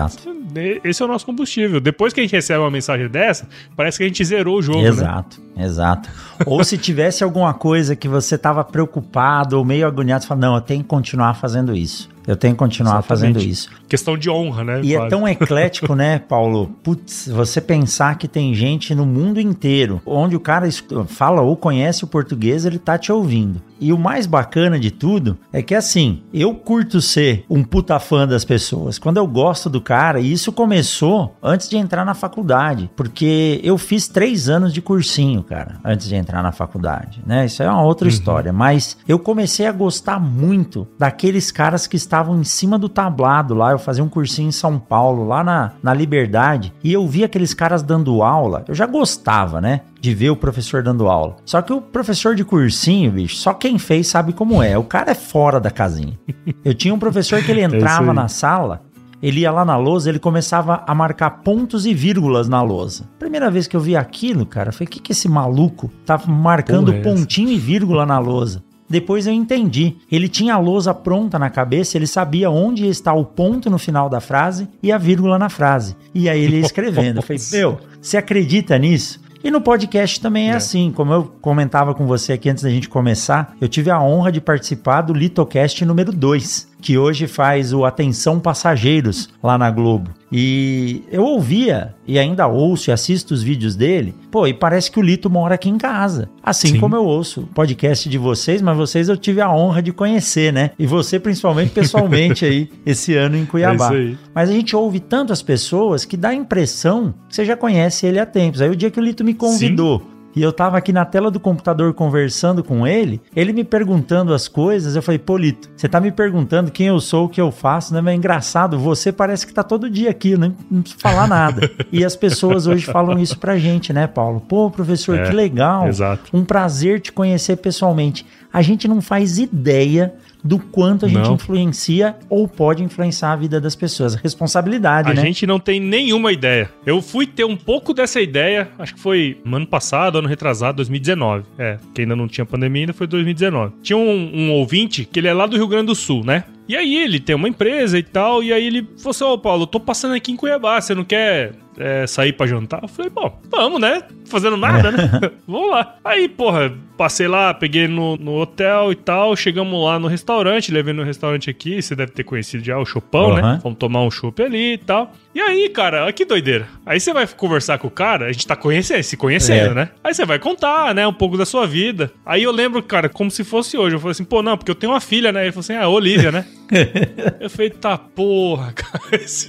[0.54, 0.80] Exato.
[0.86, 1.80] Esse é o nosso combustível.
[1.80, 4.82] Depois que a gente recebe uma mensagem dessa, parece que a gente zerou o jogo,
[4.82, 4.88] né?
[4.88, 5.40] Exato.
[5.56, 6.08] Exato.
[6.46, 10.54] Ou se tivesse alguma coisa que você estava preocupado ou meio agoniado, você fala, não,
[10.54, 12.08] eu tenho que continuar fazendo isso.
[12.26, 13.34] Eu tenho que continuar Exatamente.
[13.34, 13.70] fazendo isso.
[13.88, 14.80] Questão de honra, né?
[14.82, 16.70] E é tão eclético, né, Paulo?
[16.82, 20.68] Putz, você pensar que tem gente no mundo inteiro, onde o cara
[21.06, 23.60] fala ou conhece o português, ele tá te ouvindo.
[23.82, 28.28] E o mais bacana de tudo é que assim, eu curto ser um puta fã
[28.28, 28.96] das pessoas.
[28.96, 33.76] Quando eu gosto do cara, e isso começou antes de entrar na faculdade, porque eu
[33.76, 37.46] fiz três anos de cursinho, cara, antes de entrar na faculdade, né?
[37.46, 38.52] Isso é uma outra história.
[38.52, 43.72] Mas eu comecei a gostar muito daqueles caras que estavam em cima do tablado lá.
[43.72, 47.54] Eu fazia um cursinho em São Paulo, lá na, na Liberdade, e eu vi aqueles
[47.54, 48.64] caras dando aula.
[48.68, 49.80] Eu já gostava, né?
[49.98, 51.36] De ver o professor dando aula.
[51.44, 54.76] Só que o professor de cursinho, bicho, só quem fez sabe como é.
[54.76, 56.18] O cara é fora da casinha.
[56.62, 58.16] Eu tinha um professor que ele isso entrava aí.
[58.16, 58.82] na sala,
[59.22, 63.04] ele ia lá na lousa, ele começava a marcar pontos e vírgulas na lousa.
[63.18, 66.86] Primeira vez que eu vi aquilo, cara, falei, o que, que esse maluco tá marcando
[66.86, 67.10] Porra é essa?
[67.10, 68.62] pontinho e vírgula na lousa?
[68.92, 69.96] Depois eu entendi.
[70.10, 74.10] Ele tinha a lousa pronta na cabeça, ele sabia onde estar o ponto no final
[74.10, 75.96] da frase e a vírgula na frase.
[76.14, 77.16] E aí ele ia escrevendo.
[77.16, 79.18] Eu falei, meu, você acredita nisso?
[79.42, 80.56] E no podcast também é, É.
[80.56, 84.30] assim, como eu comentava com você aqui antes da gente começar, eu tive a honra
[84.30, 90.10] de participar do Litocast número 2, que hoje faz o Atenção Passageiros lá na Globo.
[90.32, 94.98] E eu ouvia e ainda ouço e assisto os vídeos dele, pô, e parece que
[94.98, 96.28] o Lito mora aqui em casa.
[96.42, 96.80] Assim Sim.
[96.80, 100.52] como eu ouço o podcast de vocês, mas vocês eu tive a honra de conhecer,
[100.52, 100.70] né?
[100.78, 103.94] E você principalmente pessoalmente aí esse ano em Cuiabá.
[103.94, 104.14] É.
[104.34, 108.18] Mas a gente ouve tantas pessoas que dá a impressão que você já conhece ele
[108.18, 108.60] há tempos.
[108.60, 110.02] Aí o dia que o Lito me convidou
[110.34, 114.48] e eu tava aqui na tela do computador conversando com ele, ele me perguntando as
[114.48, 117.50] coisas, eu falei, pô, Lito, você tá me perguntando quem eu sou, o que eu
[117.50, 118.00] faço, né?
[118.00, 121.70] Mas é engraçado, você parece que tá todo dia aqui, nem não preciso falar nada.
[121.92, 124.40] e as pessoas hoje falam isso pra gente, né, Paulo?
[124.40, 125.86] Pô, professor, É, que legal.
[125.88, 126.30] exato.
[126.32, 128.26] Um prazer te conhecer pessoalmente.
[128.52, 130.14] A gente não faz ideia
[130.44, 131.34] do quanto a gente Não.
[131.34, 134.14] influencia ou pode influenciar a vida das pessoas.
[134.14, 135.22] Responsabilidade, A né?
[135.22, 136.70] gente não tem nenhuma ideia.
[136.84, 140.76] Eu fui ter um pouco dessa ideia, acho que foi no ano passado, ano retrasado,
[140.76, 141.44] 2019.
[141.58, 143.74] É, que ainda não tinha pandemia, ainda foi 2019.
[143.82, 146.44] Tinha um, um ouvinte que ele é lá do Rio Grande do Sul, né?
[146.68, 149.64] E aí ele tem uma empresa e tal, e aí ele falou assim, ô Paulo,
[149.64, 152.82] eu tô passando aqui em Cuiabá, você não quer é, sair pra jantar?
[152.82, 154.02] Eu falei, bom, vamos, né?
[154.32, 155.10] Fazendo nada, né?
[155.46, 155.96] vamos lá.
[156.04, 160.92] Aí, porra, passei lá, peguei no, no hotel e tal, chegamos lá no restaurante, levei
[160.94, 163.40] no restaurante aqui, você deve ter conhecido já o Chopão, né?
[163.42, 163.60] Aham.
[163.62, 165.12] Vamos tomar um chopp ali e tal.
[165.34, 166.66] E aí, cara, olha que doideira.
[166.84, 169.74] Aí você vai conversar com o cara, a gente tá conhecendo, se conhecendo, É.
[169.74, 169.88] né?
[170.04, 172.10] Aí você vai contar, né, um pouco da sua vida.
[172.24, 173.96] Aí eu lembro, cara, como se fosse hoje.
[173.96, 175.42] Eu falei assim, pô, não, porque eu tenho uma filha, né?
[175.44, 176.44] Ele falou assim, ah, Olivia, né?
[177.40, 179.02] eu falei, tá porra, cara.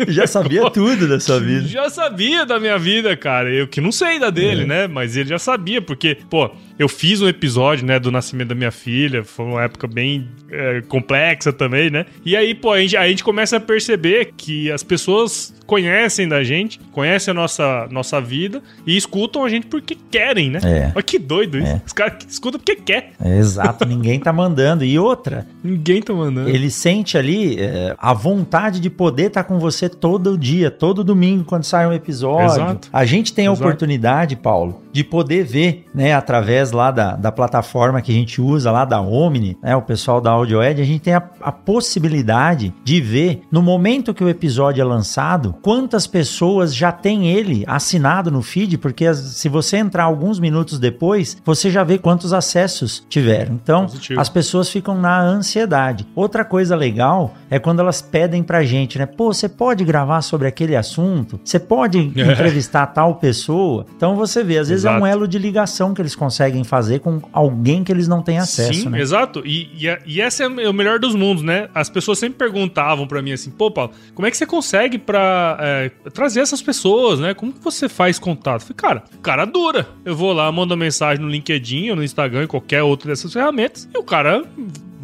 [0.07, 1.67] Já sabia negócio- tudo da sua vida.
[1.67, 3.49] já sabia da minha vida, cara.
[3.51, 4.65] Eu que não sei da dele, É.
[4.65, 4.72] né?
[4.87, 8.71] Mas ele já sabia, porque, pô, eu fiz um episódio, né, do nascimento da minha
[8.71, 9.23] filha.
[9.23, 12.05] Foi uma época bem é, complexa também, né?
[12.25, 16.43] E aí, pô, a gente, a gente começa a perceber que as pessoas conhecem da
[16.43, 20.59] gente, conhecem a nossa, nossa vida e escutam a gente porque querem, né?
[20.63, 20.91] É.
[20.93, 21.67] Olha que doido isso.
[21.67, 21.81] É.
[21.85, 23.11] Os caras escutam porque quer.
[23.23, 24.83] É, Exato, ninguém tá mandando.
[24.83, 26.49] E outra, Ninguém tá mandando.
[26.49, 31.43] ele sente ali é, a vontade de poder estar com você todo dia, todo domingo,
[31.43, 32.55] quando sai um episódio.
[32.63, 32.89] Exato.
[32.91, 33.63] A gente tem a Exato.
[33.67, 38.71] oportunidade, Paulo, de poder ver, né, através lá da, da plataforma que a gente usa,
[38.71, 42.99] lá da Omni, né, o pessoal da AudioEd, a gente tem a, a possibilidade de
[43.01, 48.41] ver, no momento que o episódio é lançado, quantas pessoas já tem ele assinado no
[48.41, 53.55] feed, porque as- se você entrar alguns minutos depois, você já vê quantos acessos tiveram.
[53.55, 54.19] Então, Positivo.
[54.19, 56.05] as pessoas ficam na ansiedade.
[56.15, 59.05] Outra coisa legal é quando elas pedem pra gente, né?
[59.05, 61.39] Pô, você pode gravar sobre aquele assunto?
[61.43, 63.85] Você pode entrevistar tal pessoa?
[63.95, 65.05] Então você vê, às vezes é um Exato.
[65.07, 68.89] elo de ligação que eles conseguem fazer com alguém que eles não têm acesso, Sim,
[68.89, 68.99] né?
[68.99, 69.41] exato.
[69.45, 71.69] E, e, e esse é o melhor dos mundos, né?
[71.73, 75.57] As pessoas sempre perguntavam pra mim assim, pô, Paulo, como é que você consegue pra
[75.61, 77.33] é, trazer essas pessoas, né?
[77.33, 78.63] Como que você faz contato?
[78.63, 79.87] Eu falei, cara, cara dura.
[80.03, 83.87] Eu vou lá, mando mensagem no LinkedIn ou no Instagram, em qualquer outra dessas ferramentas,
[83.93, 84.43] e o cara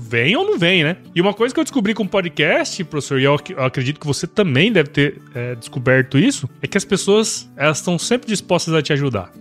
[0.09, 0.97] vem ou não vem, né?
[1.13, 4.25] E uma coisa que eu descobri com o podcast, professor, e eu acredito que você
[4.25, 8.81] também deve ter é, descoberto isso, é que as pessoas, elas estão sempre dispostas a
[8.81, 9.31] te ajudar.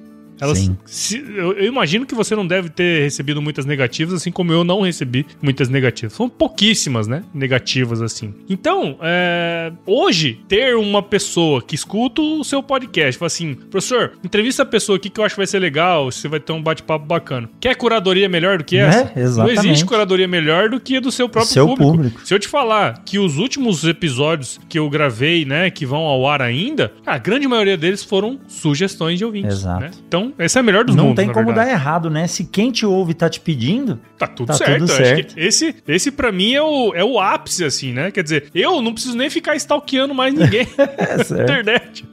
[0.40, 4.52] Elas, se- eu, eu imagino que você não deve ter recebido muitas negativas, assim como
[4.52, 6.12] eu não recebi muitas negativas.
[6.14, 7.22] São pouquíssimas, né?
[7.34, 8.34] Negativas, assim.
[8.48, 14.62] Então, é, hoje, ter uma pessoa que escuta o seu podcast, fala assim, professor, entrevista
[14.62, 17.04] a pessoa aqui que eu acho que vai ser legal, você vai ter um bate-papo
[17.06, 17.48] bacana.
[17.60, 19.12] Quer curadoria melhor do que É, essa?
[19.14, 19.58] Não exatamente.
[19.66, 21.92] existe curadoria melhor do que a do seu próprio Seu público.
[21.92, 22.26] público.
[22.26, 26.26] Se eu te falar que os últimos episódios que eu gravei, né, que vão ao
[26.28, 29.58] ar ainda, a grande maioria deles foram sugestões de ouvintes.
[29.58, 29.80] Exato.
[29.80, 29.90] né?
[30.06, 32.26] Então, Então, esse é o melhor dos Não mundos, tem na como dar errado, né?
[32.26, 34.78] Se quem te ouve tá te pedindo, Tá tudo Tá certo.
[34.80, 35.34] tudo certo.
[35.38, 38.10] esse, esse, para mim é o, é o ápice, assim, né?
[38.10, 42.04] Quer dizer, eu não preciso nem ficar stalkeando mais ninguém é na internet.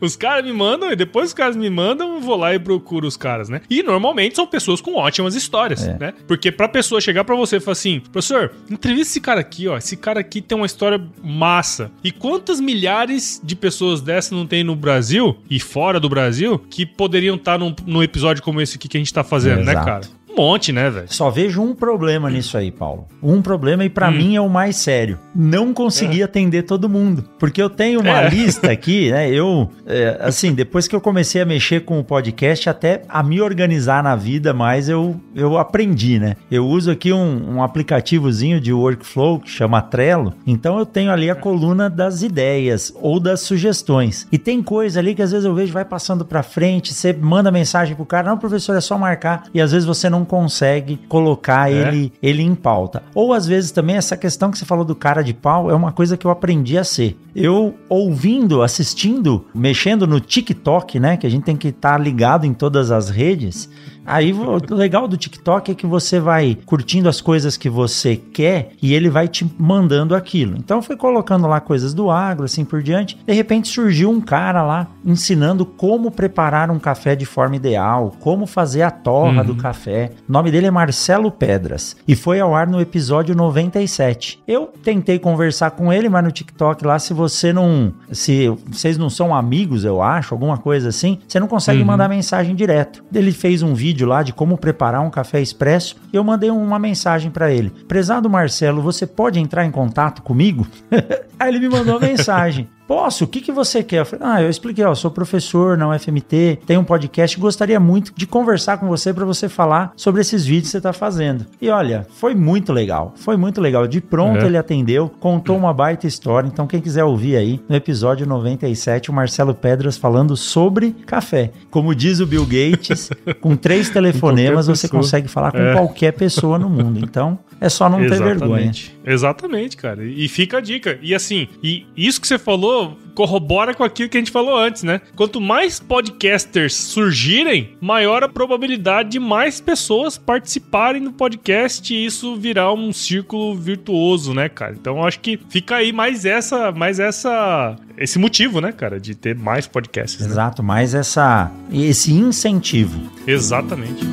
[0.00, 3.08] Os caras me mandam e depois os caras me mandam, eu vou lá e procuro
[3.08, 3.60] os caras, né?
[3.68, 5.98] E normalmente são pessoas com ótimas histórias, É.
[5.98, 6.14] né?
[6.28, 9.76] Porque pra pessoa chegar pra você e falar assim, professor, entrevista esse cara aqui, ó.
[9.76, 11.90] Esse cara aqui tem uma história massa.
[12.04, 16.86] E quantas milhares de pessoas dessas não tem no Brasil e fora do Brasil que
[16.86, 19.86] poderiam estar num, num episódio como esse aqui que a gente tá fazendo, né, Exato.
[19.86, 20.17] cara?
[20.38, 21.06] Monte, né, velho?
[21.12, 23.06] Só vejo um problema nisso aí, Paulo.
[23.22, 24.12] Um problema e pra Hum.
[24.12, 25.18] mim é o mais sério.
[25.34, 27.24] Não consegui atender todo mundo.
[27.38, 28.28] Porque eu tenho uma É.
[28.30, 29.28] lista aqui, né?
[29.30, 33.40] Eu, é, assim, depois que eu comecei a mexer com o podcast, até a me
[33.40, 36.36] organizar na vida mais, eu, eu aprendi, né?
[36.50, 40.34] Eu uso aqui um, um aplicativozinho de workflow que chama Trello.
[40.46, 44.26] Então eu tenho ali a coluna das ideias ou das sugestões.
[44.30, 47.50] E tem coisa ali que às vezes eu vejo vai passando pra frente, você manda
[47.50, 49.44] mensagem pro cara, não, professor, é só marcar.
[49.52, 51.74] E às vezes você não consegue colocar É.
[51.88, 53.02] ele, ele em pauta.
[53.14, 55.90] Ou às vezes também essa questão que você falou do cara de pau é uma
[55.90, 57.18] coisa que eu aprendi a ser.
[57.34, 61.16] Eu ouvindo, assistindo, mexendo no TikTok, né?
[61.16, 63.68] Que a gente tem que estar ligado em todas as redes.
[64.08, 68.70] Aí o legal do TikTok é que você vai curtindo as coisas que você quer
[68.82, 70.56] e ele vai te mandando aquilo.
[70.56, 73.18] Então foi colocando lá coisas do agro, assim por diante.
[73.26, 78.46] De repente surgiu um cara lá ensinando como preparar um café de forma ideal, como
[78.46, 80.12] fazer a torra do café.
[80.26, 84.42] O nome dele é Marcelo Pedras e foi ao ar no episódio 97.
[84.48, 87.92] Eu tentei conversar com ele, mas no TikTok lá, se você não.
[88.10, 92.54] Se vocês não são amigos, eu acho, alguma coisa assim, você não consegue mandar mensagem
[92.54, 93.04] direto.
[93.12, 96.78] Ele fez um vídeo lá de como preparar um café expresso e eu mandei uma
[96.78, 97.70] mensagem para ele.
[97.70, 100.66] Prezado Marcelo, você pode entrar em contato comigo?
[101.38, 102.68] Aí ele me mandou uma mensagem.
[102.88, 103.24] Posso?
[103.24, 103.98] O que, que você quer?
[104.00, 108.12] Eu falei, ah, eu expliquei, ó, sou professor na UFMT, tenho um podcast, gostaria muito
[108.16, 111.44] de conversar com você para você falar sobre esses vídeos que você está fazendo.
[111.60, 113.86] E olha, foi muito legal, foi muito legal.
[113.86, 114.46] De pronto É.
[114.46, 116.48] ele atendeu, contou uma baita história.
[116.48, 121.50] Então quem quiser ouvir aí, no episódio 97, o Marcelo Pedras falando sobre café.
[121.70, 123.10] Como diz o Bill Gates,
[123.42, 125.74] com três telefonemas você consegue falar com É.
[125.74, 127.00] qualquer pessoa no mundo.
[127.02, 128.72] Então é só não ter vergonha.
[129.04, 130.04] Exatamente, cara.
[130.04, 130.98] E fica a dica.
[131.02, 134.84] E assim, e isso que você falou corrobora com aquilo que a gente falou antes,
[134.84, 135.00] né?
[135.16, 142.36] Quanto mais podcasters surgirem, maior a probabilidade de mais pessoas participarem do podcast e isso
[142.36, 144.76] virar um círculo virtuoso, né, cara?
[144.78, 149.16] Então eu acho que fica aí mais essa, mais essa, esse motivo, né, cara, de
[149.16, 150.20] ter mais podcasts.
[150.24, 150.32] né?
[150.32, 153.00] Exato, mas essa, esse incentivo.
[153.26, 154.06] Exatamente.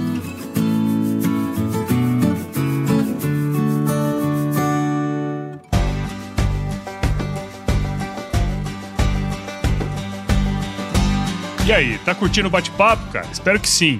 [11.65, 13.25] E aí, tá curtindo o bate-papo, cara?
[13.31, 13.99] Espero que sim.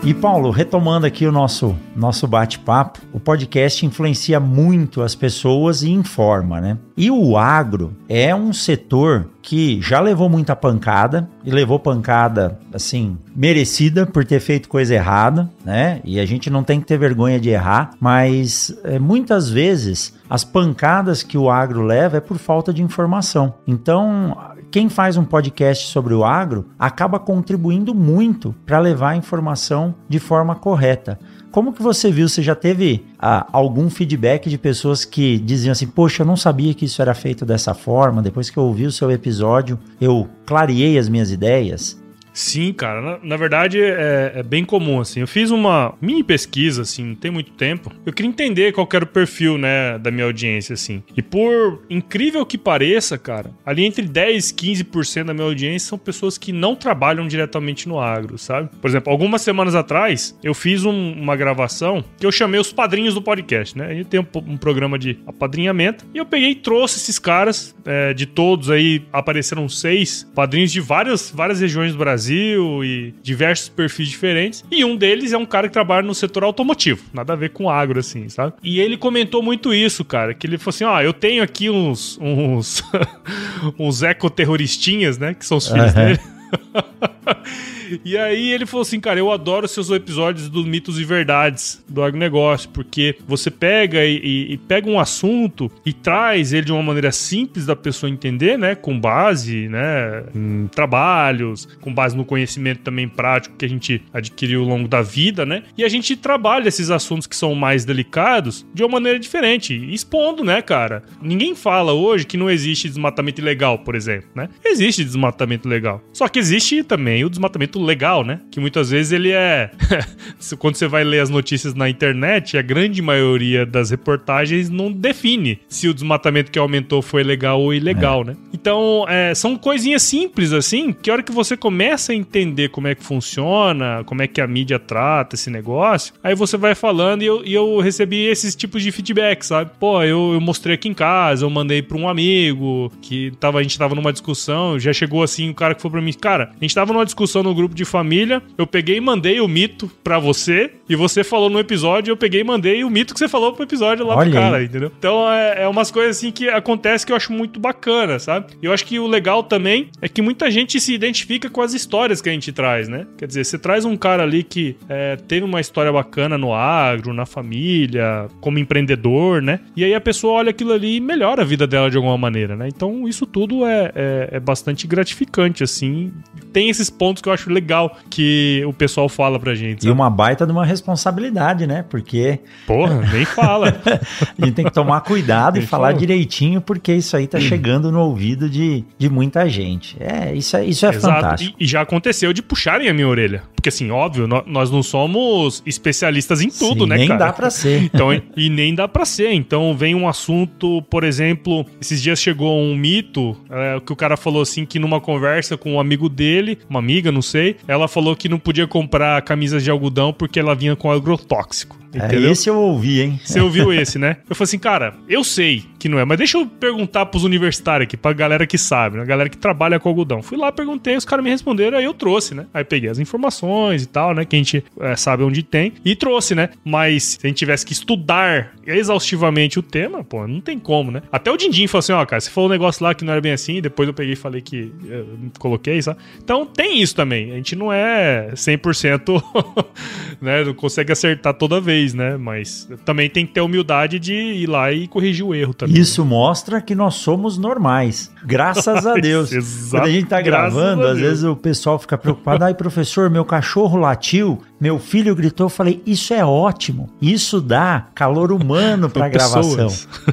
[0.06, 5.90] E Paulo, retomando aqui o nosso, nosso bate-papo, o podcast influencia muito as pessoas e
[5.90, 6.78] informa, né?
[6.96, 13.18] E o agro é um setor que já levou muita pancada e levou pancada assim
[13.36, 16.02] merecida por ter feito coisa errada, né?
[16.04, 20.44] E a gente não tem que ter vergonha de errar, mas é, muitas vezes as
[20.44, 23.56] pancadas que o agro leva é por falta de informação.
[23.68, 24.38] Então,
[24.72, 30.20] quem faz um podcast sobre o agro acaba contribuindo muito para levar a informação de
[30.20, 31.20] forma correta.
[31.52, 32.28] Como que você viu?
[32.28, 36.74] Você já teve ah, algum feedback de pessoas que diziam assim: Poxa, eu não sabia
[36.74, 38.22] que isso era feito dessa forma.
[38.22, 41.98] Depois que eu ouvi o seu episódio, eu clareei as minhas ideias.
[42.36, 43.02] Sim, cara.
[43.02, 45.22] Na, na verdade, é, é, bem comum, assim.
[45.22, 47.90] Eu fiz uma mini pesquisa, assim, não tem muito tempo.
[48.06, 51.02] Eu queria entender qual era o perfil, né, da minha audiência, assim.
[51.16, 55.98] E por incrível que pareça, cara, ali entre 10 e 15% da minha audiência são
[55.98, 58.70] pessoas que não trabalham diretamente no agro, sabe?
[58.82, 63.14] Por exemplo, algumas semanas atrás, eu fiz um, uma gravação que eu chamei os padrinhos
[63.14, 63.96] do podcast, né?
[63.96, 66.06] Gente tem um, um programa de apadrinhamento.
[66.14, 70.82] E eu peguei e trouxe esses caras, é, de todos aí, apareceram seis padrinhos de
[70.82, 74.64] várias, várias regiões do Brasil Brasil e diversos perfis diferentes.
[74.72, 77.70] E um deles é um cara que trabalha no setor automotivo, nada a ver com
[77.70, 78.54] agro, assim, sabe?
[78.64, 81.70] E ele comentou muito isso, cara, que ele falou assim: ó, ah, eu tenho aqui
[81.70, 82.84] uns, uns,
[83.78, 86.06] uns ecoterroristinhas, né, que são os filhos uhum.
[86.06, 86.20] dele.
[88.04, 92.04] E aí ele falou assim, cara, eu adoro seus episódios dos mitos e verdades do
[92.04, 96.84] agronegócio, porque você pega e, e, e, pega um assunto e traz ele de uma
[96.84, 98.76] maneira simples da pessoa entender, né?
[98.76, 100.24] Com base, né?
[100.34, 105.02] Em trabalhos, com base no conhecimento também prático que a gente adquiriu ao longo da
[105.02, 105.64] vida, né?
[105.78, 110.44] E a gente trabalha esses assuntos que são mais delicados de uma maneira diferente, expondo,
[110.44, 111.04] né, cara?
[111.22, 114.50] Ninguém fala hoje que não existe desmatamento ilegal, por exemplo, né?
[114.64, 116.04] Existe desmatamento legal.
[116.14, 118.40] Só que existe também o desmatamento legal, né?
[118.52, 119.72] Que muitas vezes ele é.
[120.60, 125.60] Quando você vai ler as notícias na internet, a grande maioria das reportagens não define
[125.68, 128.26] se o desmatamento que aumentou foi legal ou ilegal, é.
[128.26, 128.38] né?
[128.54, 132.88] Então, é, são coisinhas simples assim, que a hora que você começa a entender como
[132.88, 137.22] é que funciona, como é que a mídia trata esse negócio, aí você vai falando
[137.22, 139.72] e eu, e eu recebi esses tipos de feedback, sabe?
[139.80, 143.64] Pô, eu, eu mostrei aqui em casa, eu mandei pra um amigo que tava, a
[143.64, 146.64] gente tava numa discussão, já chegou assim, o cara que falou pra mim, cara, a
[146.64, 149.92] gente tava numa discussão no grupo grupo de família, eu peguei e mandei o mito
[150.04, 153.28] pra você, e você falou no episódio, eu peguei e mandei o mito que você
[153.28, 154.66] falou pro episódio lá Olha pro cara, aí.
[154.66, 154.92] entendeu?
[154.98, 158.54] Então é, é umas coisas assim que acontece que eu acho muito bacana, sabe?
[158.62, 161.74] E eu acho que o legal também é que muita gente se identifica com as
[161.74, 163.08] histórias que a gente traz, né?
[163.18, 167.14] Quer dizer, você traz um cara ali que é, teve uma história bacana no agro,
[167.14, 169.60] na família, como empreendedor, né?
[169.76, 172.56] E aí a pessoa olha aquilo ali e melhora a vida dela de alguma maneira,
[172.56, 172.68] né?
[172.68, 176.12] Então isso tudo é, é, é bastante gratificante, assim.
[176.54, 179.84] Tem esses pontos que eu acho legal que o pessoal fala pra gente.
[179.84, 179.90] Sabe?
[179.90, 181.84] E uma baita de uma responsabilidade, né?
[181.90, 182.40] Porque.
[182.68, 183.70] Porra, nem fala.
[183.70, 184.00] a
[184.46, 186.00] gente tem que tomar cuidado e falar fala.
[186.00, 189.98] direitinho, porque isso aí tá chegando no ouvido de, de muita gente.
[190.00, 191.16] É, isso é, isso é Exato.
[191.16, 191.58] fantástico.
[191.60, 193.44] E, e, já aconteceu de puxarem a minha orelha.
[193.56, 197.20] Porque, assim, óbvio, nós não somos especialistas em tudo, Sim, né, nem cara?
[197.20, 197.84] Nem dá pra ser.
[197.96, 199.32] Então, e nem dá pra ser.
[199.32, 204.18] Então, vem um assunto, por exemplo, esses dias chegou um mito é, que o cara
[204.18, 208.16] falou assim que numa conversa com um amigo dele, uma amiga, não sei, ela falou
[208.16, 211.78] que não podia comprar camisas de algodão porque ela vinha com agrotóxico.
[211.96, 212.30] É, entendeu?
[212.30, 213.20] É, esse eu ouvi, hein?
[213.24, 214.18] Você ouviu esse, né?
[214.30, 217.86] Eu falei assim, cara, eu sei que não é, mas deixa eu perguntar pros universitários
[217.86, 219.06] aqui, pra galera que sabe, né?
[219.06, 220.22] galera que trabalha com algodão.
[220.22, 222.48] Fui lá, perguntei, os caras me responderam, aí eu trouxe, né?
[222.54, 224.26] Aí peguei as informações e tal, né?
[224.26, 226.50] Que a gente é, sabe onde tem, e trouxe, né?
[226.64, 231.04] Mas se a gente tivesse que estudar exaustivamente o tema, pô, não tem como, né?
[231.12, 233.12] Até o Dindim falou assim, ó, oh, cara, você falou um negócio lá que não
[233.14, 236.00] era bem assim, depois eu peguei e falei que eu coloquei, sabe?
[236.18, 237.32] Então tem isso também.
[237.32, 239.24] A gente não é 100%,
[240.20, 240.44] né?
[240.44, 242.18] Não consegue acertar toda vez fez, né?
[242.18, 245.80] Mas também tem que ter humildade de ir lá e corrigir o erro também.
[245.80, 246.10] Isso né?
[246.10, 248.12] mostra que nós somos normais.
[248.26, 249.30] Graças a Deus.
[249.70, 252.44] Quando a gente tá gravando, às vezes o pessoal fica preocupado.
[252.44, 255.46] Ai, professor, meu cachorro latiu, meu filho gritou.
[255.46, 256.90] Eu falei, isso é ótimo.
[257.02, 259.68] Isso dá calor humano pra gravação.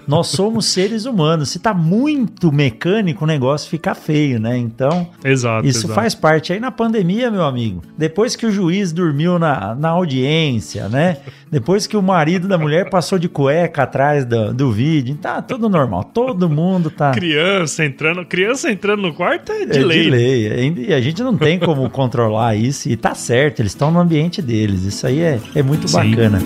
[0.07, 1.51] Nós somos seres humanos.
[1.51, 4.57] Se tá muito mecânico, o negócio fica feio, né?
[4.59, 5.95] Então, exato, isso exato.
[5.95, 6.53] faz parte.
[6.53, 11.19] Aí na pandemia, meu amigo, depois que o juiz dormiu na, na audiência, né?
[11.63, 15.69] Depois que o marido da mulher passou de cueca atrás do, do vídeo, tá tudo
[15.69, 16.03] normal.
[16.03, 17.13] Todo mundo tá.
[17.13, 20.03] Criança entrando, criança entrando no quarto é de é lei.
[20.03, 20.75] De lei.
[20.89, 22.89] E a gente não tem como controlar isso.
[22.89, 24.83] E tá certo, eles estão no ambiente deles.
[24.83, 26.11] Isso aí é, é muito Sim.
[26.11, 26.41] bacana.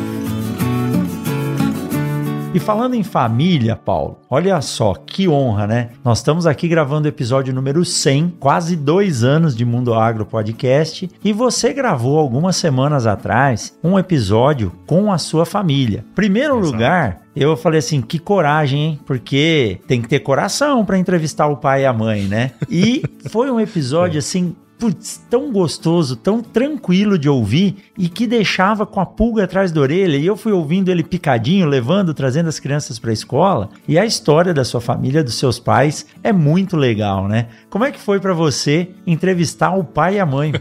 [2.57, 5.91] E falando em família, Paulo, olha só que honra, né?
[6.03, 11.07] Nós estamos aqui gravando o episódio número 100, quase dois anos de Mundo Agro Podcast,
[11.23, 16.03] e você gravou algumas semanas atrás um episódio com a sua família.
[16.15, 16.73] Primeiro Exato.
[16.73, 19.01] lugar, eu falei assim, que coragem, hein?
[19.05, 22.53] Porque tem que ter coração para entrevistar o pai e a mãe, né?
[22.71, 28.87] E foi um episódio assim putz, tão gostoso, tão tranquilo de ouvir e que deixava
[28.87, 30.17] com a pulga atrás da orelha.
[30.17, 33.71] E eu fui ouvindo ele picadinho, levando, trazendo as crianças para a escola.
[33.89, 37.49] E a história da sua família, dos seus pais, é muito legal, né?
[37.71, 40.53] Como é que foi para você entrevistar o pai e a mãe?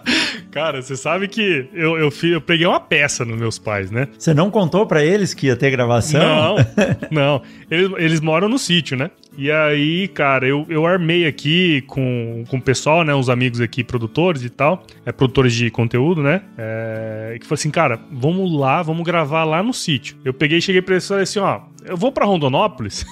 [0.50, 4.08] Cara, você sabe que eu, eu, eu peguei uma peça nos meus pais, né?
[4.18, 6.20] Você não contou para eles que ia ter gravação?
[6.20, 6.56] Não,
[7.10, 7.42] não.
[7.70, 9.10] Eles, eles moram no sítio, né?
[9.38, 13.14] E aí, cara, eu, eu armei aqui com, com o pessoal, né?
[13.14, 16.42] Os amigos aqui, produtores e tal, é, produtores de conteúdo, né?
[16.58, 20.16] É, que falou assim, cara, vamos lá, vamos gravar lá no sítio.
[20.24, 23.06] Eu peguei, cheguei pra eles e falei assim, ó, eu vou para Rondonópolis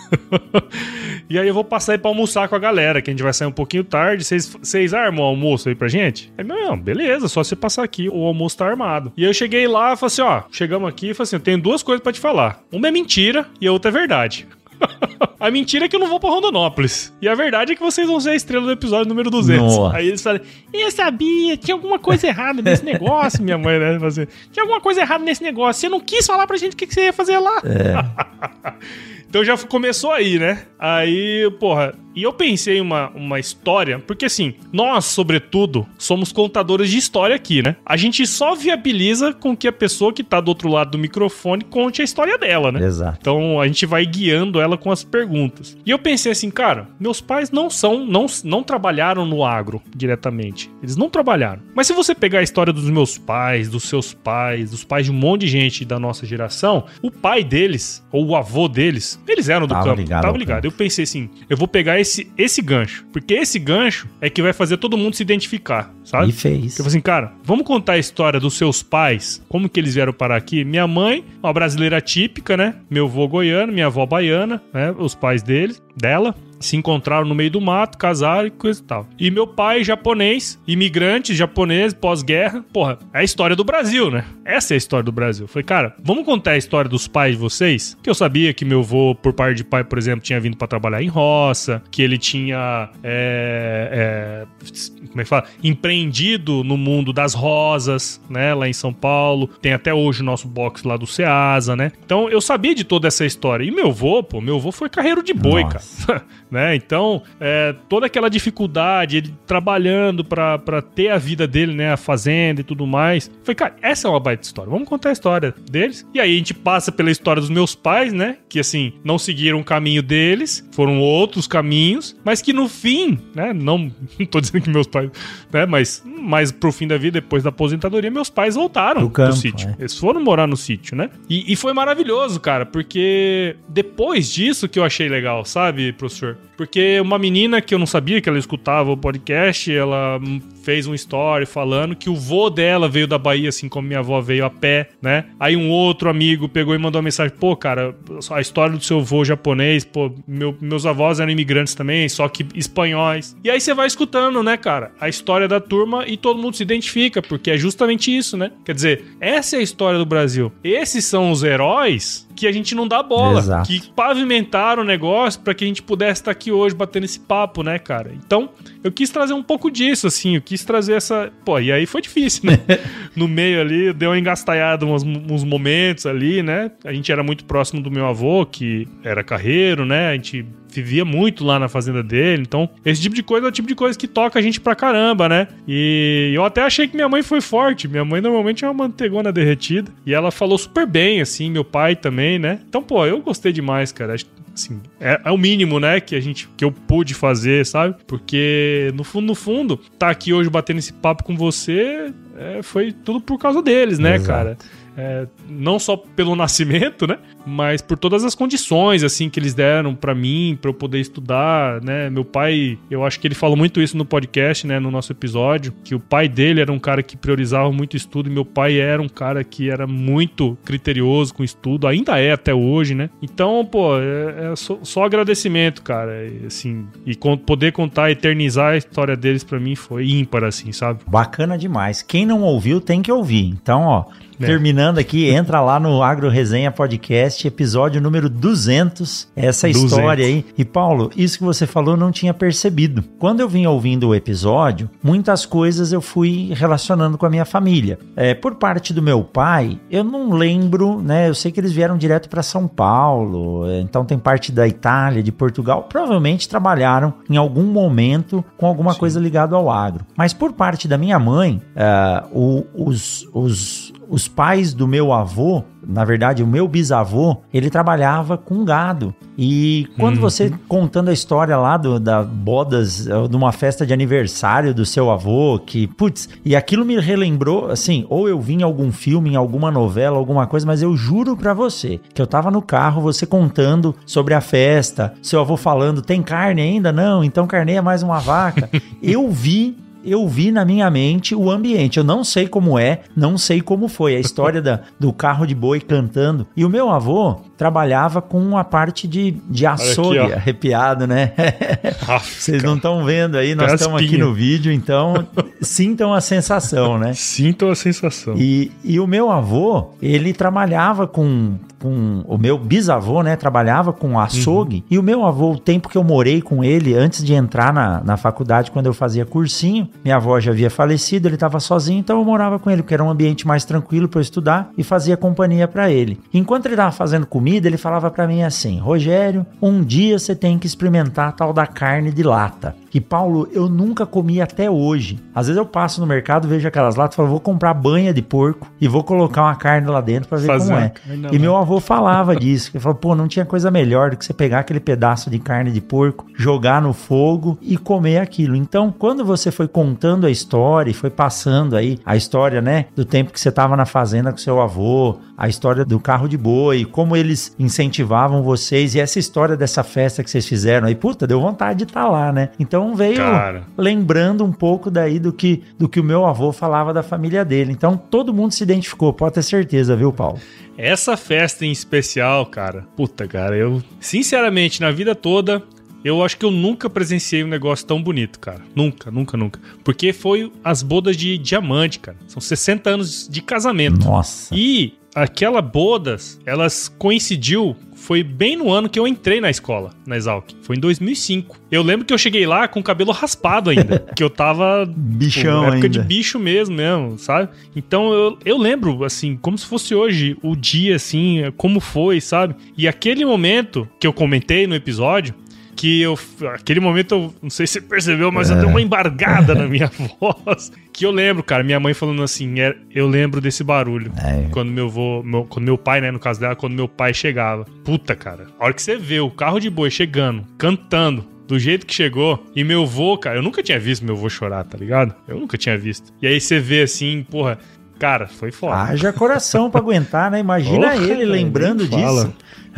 [1.31, 3.33] e aí eu vou passar aí pra almoçar com a galera, que a gente vai
[3.33, 4.25] sair um pouquinho tarde.
[4.25, 6.33] Vocês armam o almoço aí pra gente?
[6.37, 9.13] Aí, não, beleza, só você passar aqui, o almoço tá armado.
[9.17, 11.59] E eu cheguei lá e falei assim, ó, chegamos aqui e falei assim, eu tenho
[11.59, 12.65] duas coisas para te falar.
[12.73, 14.49] Uma é mentira e a outra é verdade.
[15.39, 17.13] a mentira é que eu não vou pra Rondonópolis.
[17.21, 19.63] E a verdade é que vocês vão ser a estrela do episódio número 200.
[19.63, 19.97] Nossa.
[19.97, 20.41] Aí eles falam,
[20.73, 23.99] eu sabia, tinha alguma coisa errada nesse negócio, minha mãe, né?
[24.07, 25.81] Assim, tinha alguma coisa errada nesse negócio.
[25.81, 27.63] Você não quis falar pra gente o que, que você ia fazer lá.
[27.65, 28.73] É.
[29.29, 30.67] então já começou aí, né?
[30.79, 36.97] Aí, porra, e eu pensei uma, uma história, porque assim, nós, sobretudo, somos contadores de
[36.97, 37.77] história aqui, né?
[37.85, 41.63] A gente só viabiliza com que a pessoa que tá do outro lado do microfone
[41.63, 42.83] conte a história dela, né?
[42.83, 43.19] Exato.
[43.21, 45.77] Então a gente vai guiando ela com as perguntas.
[45.85, 50.71] E eu pensei assim, cara, meus pais não são, não, não trabalharam no agro diretamente.
[50.83, 51.61] Eles não trabalharam.
[51.75, 55.13] Mas se você pegar a história dos meus pais, dos seus pais, dos pais de
[55.13, 59.51] um monte de gente da nossa geração, o pai deles, ou o avô deles, eles
[59.51, 60.01] eram do tava campo.
[60.01, 60.63] Ligado tava ligado.
[60.63, 60.67] Campo.
[60.69, 63.05] Eu pensei assim, eu vou pegar esse, esse gancho.
[63.13, 66.31] Porque esse gancho é que vai fazer todo mundo se identificar, sabe?
[66.31, 66.79] E fez.
[66.79, 70.13] Eu falei assim, cara, vamos contar a história dos seus pais, como que eles vieram
[70.13, 70.65] parar aqui.
[70.65, 72.77] Minha mãe, uma brasileira típica, né?
[72.89, 74.95] Meu avô goiano, minha avó baiana, né?
[74.97, 79.09] Os pais deles, dela se encontraram no meio do mato, casaram e coisa e tal.
[79.19, 84.25] E meu pai, japonês, imigrante japonês, pós-guerra, porra, é a história do Brasil, né?
[84.45, 85.47] Essa é a história do Brasil.
[85.47, 87.97] Falei, cara, vamos contar a história dos pais de vocês?
[88.03, 90.69] Que eu sabia que meu avô, por parte de pai, por exemplo, tinha vindo para
[90.69, 95.45] trabalhar em roça, que ele tinha, é, é, como é que fala?
[95.63, 98.55] Empreendido no mundo das rosas, né?
[98.55, 99.49] Lá em São Paulo.
[99.61, 101.93] Tem até hoje o nosso box lá do Ceasa, né?
[102.05, 103.65] Então eu sabia de toda essa história.
[103.65, 106.07] E meu avô, pô, meu avô foi carreiro de boi, Nossa.
[106.07, 106.25] cara.
[106.57, 106.75] né?
[106.75, 111.93] Então, é, toda aquela dificuldade, ele trabalhando para ter a vida dele, né?
[111.93, 113.31] A fazenda e tudo mais.
[113.45, 114.71] Foi, cara, essa é uma baita história.
[114.71, 116.07] Vamos contar a história deles.
[116.15, 118.39] E aí a gente passa pela história dos meus pais, né?
[118.49, 123.53] Que assim, não seguiram o caminho deles, foram outros caminhos, mas que no fim, né?
[123.53, 125.11] Não, não tô dizendo que meus pais,
[125.53, 125.67] né?
[125.67, 129.69] Mas mais pro fim da vida, depois da aposentadoria, meus pais voltaram pro, campo, sítio.
[129.69, 129.77] É.
[129.79, 131.11] Eles foram morar no sítio, né?
[131.29, 136.39] E, e foi maravilhoso, cara, porque depois disso que eu achei legal, sabe, professor?
[136.57, 140.21] Porque uma menina que eu não sabia que ela escutava o podcast, ela
[140.63, 144.21] fez um story falando que o vô dela veio da Bahia, assim como minha avó
[144.21, 145.27] veio a pé, né?
[145.39, 147.95] Aí um outro amigo pegou e mandou uma mensagem: pô, cara,
[148.31, 152.47] a história do seu vô japonês, pô, meu, meus avós eram imigrantes também, só que
[152.55, 153.37] espanhóis.
[153.45, 156.63] E aí você vai escutando, né, cara, a história da turma e todo mundo se
[156.63, 158.51] identifica, porque é justamente isso, né?
[158.65, 160.53] Quer dizer, essa é a história do Brasil.
[160.65, 163.67] Esses são os heróis que a gente não dá bola, Exato.
[163.67, 167.63] que pavimentaram o negócio para que a gente pudesse estar aqui hoje batendo esse papo,
[167.63, 168.13] né, cara?
[168.15, 168.51] Então,
[168.85, 171.33] eu quis trazer um pouco disso, assim, eu quis trazer essa.
[171.45, 172.59] Pô, e aí foi difícil, né?
[173.17, 176.71] no meio ali, deu uma engastalhada uns, uns momentos ali, né?
[176.85, 180.11] A gente era muito próximo do meu avô, que era carreiro, né?
[180.11, 180.45] A gente
[180.83, 182.43] vivia muito lá na fazenda dele.
[182.43, 184.75] Então, esse tipo de coisa é o tipo de coisa que toca a gente pra
[184.75, 185.49] caramba, né?
[185.67, 187.89] E eu até achei que minha mãe foi forte.
[187.89, 189.91] Minha mãe normalmente é uma mantegona derretida.
[190.05, 192.61] E ela falou super bem, assim, meu pai também, né?
[192.69, 194.15] Então, pô, eu gostei demais, cara.
[194.55, 197.95] Assim, é, é, o mínimo, né, que a gente que eu pude fazer, sabe?
[198.07, 202.91] Porque no fundo, no fundo, tá aqui hoje batendo esse papo com você, é, foi
[202.91, 204.27] tudo por causa deles, né, Exato.
[204.27, 204.59] cara?
[204.97, 207.19] É, não só pelo nascimento, né?
[207.47, 211.83] Mas por todas as condições, assim, que eles deram para mim, para eu poder estudar,
[211.83, 212.09] né?
[212.09, 214.81] Meu pai, eu acho que ele falou muito isso no podcast, né?
[214.81, 218.33] No nosso episódio, que o pai dele era um cara que priorizava muito estudo e
[218.33, 222.95] meu pai era um cara que era muito criterioso com estudo, ainda é até hoje,
[222.95, 223.11] né?
[223.21, 226.13] Então, pô, é, é só, só, agradecimento, cara,
[226.47, 231.01] assim, e poder contar, eternizar a história deles para mim foi ímpar, assim, sabe?
[231.07, 232.03] Bacana demais.
[232.03, 233.47] Quem não ouviu tem que ouvir.
[233.47, 234.05] Então, ó,
[234.41, 234.47] É.
[234.47, 239.93] Terminando aqui, entra lá no Agro Resenha Podcast, episódio número 200, essa 200.
[239.93, 240.45] história aí.
[240.59, 243.03] E Paulo, isso que você falou eu não tinha percebido.
[243.19, 247.99] Quando eu vim ouvindo o episódio, muitas coisas eu fui relacionando com a minha família.
[248.15, 251.29] É, por parte do meu pai, eu não lembro, né?
[251.29, 255.23] Eu sei que eles vieram direto para São Paulo, é, então tem parte da Itália,
[255.23, 258.99] de Portugal, provavelmente trabalharam em algum momento com alguma Sim.
[258.99, 260.05] coisa ligada ao agro.
[260.17, 265.65] Mas por parte da minha mãe, uh, o, os, os, os pais do meu avô,
[265.87, 269.15] na verdade, o meu bisavô, ele trabalhava com gado.
[269.39, 270.23] E quando uhum.
[270.23, 274.85] você contando a história lá do, da bodas, eh, de uma festa de aniversário do
[274.85, 279.31] seu avô, que, putz, e aquilo me relembrou, assim, ou eu vi em algum filme,
[279.31, 283.01] em alguma novela, alguma coisa, mas eu juro para você que eu tava no carro,
[283.01, 286.91] você contando sobre a festa, seu avô falando, tem carne ainda?
[286.91, 288.69] Não, então carneia mais uma vaca.
[289.03, 289.77] eu vi
[290.07, 291.99] eu vi na minha mente o ambiente.
[291.99, 294.17] Eu não sei como é, não sei como foi.
[294.17, 296.47] A história da, do carro de boi cantando.
[296.57, 301.33] E o meu avô trabalhava com a parte de, de açougue, aqui, arrepiado, né?
[302.39, 305.27] Vocês não estão vendo aí, nós estamos aqui no vídeo, então
[305.61, 307.15] sintam a sensação, né?
[307.15, 308.35] Sintam a sensação.
[308.37, 313.37] E, e o meu avô, ele trabalhava com, com o meu bisavô, né?
[313.37, 314.77] Trabalhava com açougue.
[314.77, 314.83] Uhum.
[314.91, 318.03] E o meu avô, o tempo que eu morei com ele, antes de entrar na,
[318.03, 322.19] na faculdade, quando eu fazia cursinho, minha avó já havia falecido, ele estava sozinho, então
[322.19, 325.17] eu morava com ele, porque era um ambiente mais tranquilo para eu estudar e fazia
[325.17, 326.19] companhia para ele.
[326.35, 330.59] Enquanto ele estava fazendo comida, ele falava para mim assim: Rogério, um dia você tem
[330.59, 332.75] que experimentar a tal da carne de lata.
[332.97, 335.19] E Paulo, eu nunca comi até hoje.
[335.35, 338.23] Às vezes eu passo no mercado, vejo aquelas latas e falo, vou comprar banha de
[338.23, 340.93] porco e vou colocar uma carne lá dentro para ver como é.
[341.31, 344.33] E meu avô falava disso, que falou, pô, não tinha coisa melhor do que você
[344.33, 348.57] pegar aquele pedaço de carne de porco, jogar no fogo e comer aquilo.
[348.57, 353.05] Então, quando você foi contando a história e foi passando aí a história, né, do
[353.05, 356.85] tempo que você estava na fazenda com seu avô, a história do carro de boi,
[356.85, 361.41] como eles incentivavam vocês e essa história dessa festa que vocês fizeram aí, puta, deu
[361.41, 362.51] vontade de estar tá lá, né?
[362.59, 363.65] Então veio Cara.
[363.77, 367.73] lembrando um pouco daí do que, do que o meu avô falava da família dele.
[367.73, 370.39] Então todo mundo se identificou, pode ter certeza, viu, Paulo?
[370.79, 375.63] Essa festa em especial, cara, puta, cara, eu, sinceramente, na vida toda,
[376.05, 378.61] eu acho que eu nunca presenciei um negócio tão bonito, cara.
[378.75, 379.61] Nunca, nunca, nunca.
[379.83, 382.17] Porque foi as bodas de diamante, cara.
[382.29, 384.07] São 60 anos de casamento.
[384.07, 384.55] Nossa.
[384.55, 390.17] E aquela bodas, elas coincidiu foi bem no ano que eu entrei na escola, na
[390.17, 390.53] Exalc.
[390.63, 391.57] Foi em 2005.
[391.73, 393.99] Eu lembro que eu cheguei lá com o cabelo raspado ainda.
[394.15, 394.85] que eu tava.
[394.87, 395.89] Bichão pô, época ainda.
[395.89, 397.49] de bicho mesmo, mesmo, sabe?
[397.75, 402.55] Então eu, eu lembro, assim, como se fosse hoje, o dia, assim, como foi, sabe?
[402.77, 405.35] E aquele momento que eu comentei no episódio,
[405.77, 406.19] que eu.
[406.55, 408.55] Aquele momento, eu não sei se você percebeu, mas é.
[408.55, 410.73] eu dei uma embargada na minha voz.
[410.93, 414.11] Que eu lembro, cara, minha mãe falando assim, é, eu lembro desse barulho.
[414.19, 414.49] É.
[414.51, 417.67] Quando meu vô, meu, quando meu pai, né, no caso dela, quando meu pai chegava.
[417.85, 421.87] Puta, cara, a hora que você vê o carro de boi chegando, cantando, do jeito
[421.87, 422.45] que chegou.
[422.55, 425.15] E meu vô, cara, eu nunca tinha visto meu vô chorar, tá ligado?
[425.29, 426.13] Eu nunca tinha visto.
[426.21, 427.59] E aí você vê assim, porra,
[427.99, 428.77] cara, foi foda.
[428.77, 430.39] Haja coração pra aguentar, né?
[430.39, 432.33] Imagina oh, ele lembrando disso.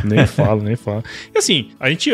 [0.04, 1.02] Nem falo, nem falo.
[1.34, 2.10] E assim, a gente,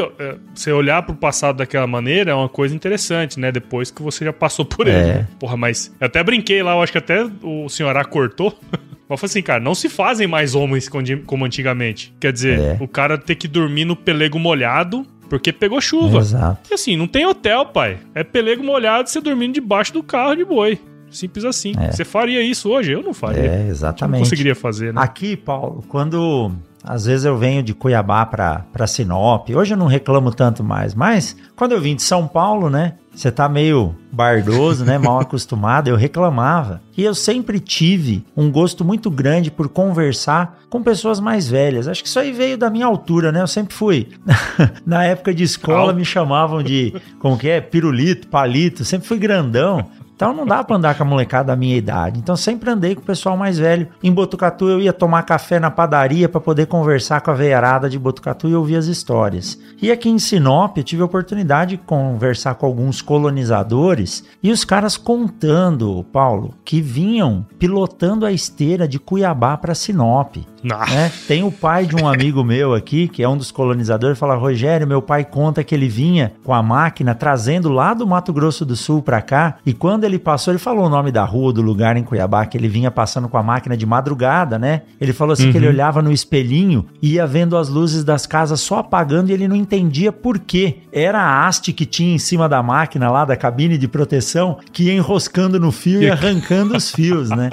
[0.55, 3.53] você olhar pro passado daquela maneira é uma coisa interessante, né?
[3.53, 4.97] Depois que você já passou por ele.
[4.97, 5.27] É.
[5.39, 8.57] Porra, mas eu até brinquei lá, eu acho que até o senhorá cortou.
[9.07, 10.89] Mas foi assim, cara, não se fazem mais homens
[11.27, 12.15] como antigamente.
[12.19, 12.77] Quer dizer, é.
[12.81, 16.19] o cara ter que dormir no pelego molhado porque pegou chuva.
[16.19, 16.71] Exato.
[16.71, 17.99] E assim, não tem hotel, pai.
[18.15, 20.81] É pelego molhado você dormindo debaixo do carro de boi.
[21.15, 21.73] Simples assim.
[21.79, 21.93] É.
[21.93, 22.93] Você faria isso hoje?
[22.93, 23.43] Eu não faria.
[23.43, 24.21] É, exatamente.
[24.21, 25.01] Não conseguiria fazer, né?
[25.01, 26.53] Aqui, Paulo, quando
[26.85, 29.49] às vezes eu venho de Cuiabá para Sinop.
[29.49, 32.95] Hoje eu não reclamo tanto mais, mas quando eu vim de São Paulo, né?
[33.15, 34.99] Você tá meio bardoso, né?
[34.99, 36.83] Mal acostumado, eu reclamava.
[36.97, 41.89] E eu sempre tive um gosto muito grande por conversar com pessoas mais velhas.
[41.89, 43.41] Acho que isso aí veio da minha altura, né?
[43.41, 44.09] Eu sempre fui.
[44.85, 47.61] Na época de escola me chamavam de, como que é?
[47.61, 48.85] Pirulito, palito.
[48.85, 49.87] Sempre fui grandão.
[50.15, 52.21] Então não dá para andar com a molecada da minha idade.
[52.21, 53.89] Então sempre andei com o pessoal mais velho.
[54.03, 57.99] Em Botucatu eu ia tomar café na padaria para poder conversar com a veiarada de
[57.99, 59.59] Botucatu e ouvir as histórias.
[59.83, 64.65] E aqui em Sinop eu tive a oportunidade de conversar com alguns colonizadores e os
[64.65, 70.37] caras contando, Paulo, que vinham pilotando a esteira de Cuiabá para Sinop.
[70.63, 71.13] Né?
[71.29, 74.87] Tem o pai de um amigo meu aqui, que é um dos colonizadores, fala: Rogério,
[74.87, 78.75] meu pai conta que ele vinha com a máquina trazendo lá do Mato Grosso do
[78.75, 81.63] Sul para cá, e quando quando ele passou, ele falou o nome da rua, do
[81.63, 84.83] lugar em Cuiabá, que ele vinha passando com a máquina de madrugada, né?
[85.01, 85.53] Ele falou assim uhum.
[85.53, 85.73] que ele uhum.
[85.73, 89.57] olhava no espelhinho e ia vendo as luzes das casas só apagando e ele não
[89.57, 90.81] entendia por quê.
[90.93, 94.85] Era a haste que tinha em cima da máquina lá, da cabine de proteção, que
[94.85, 97.49] ia enroscando no fio e arrancando os fios, né?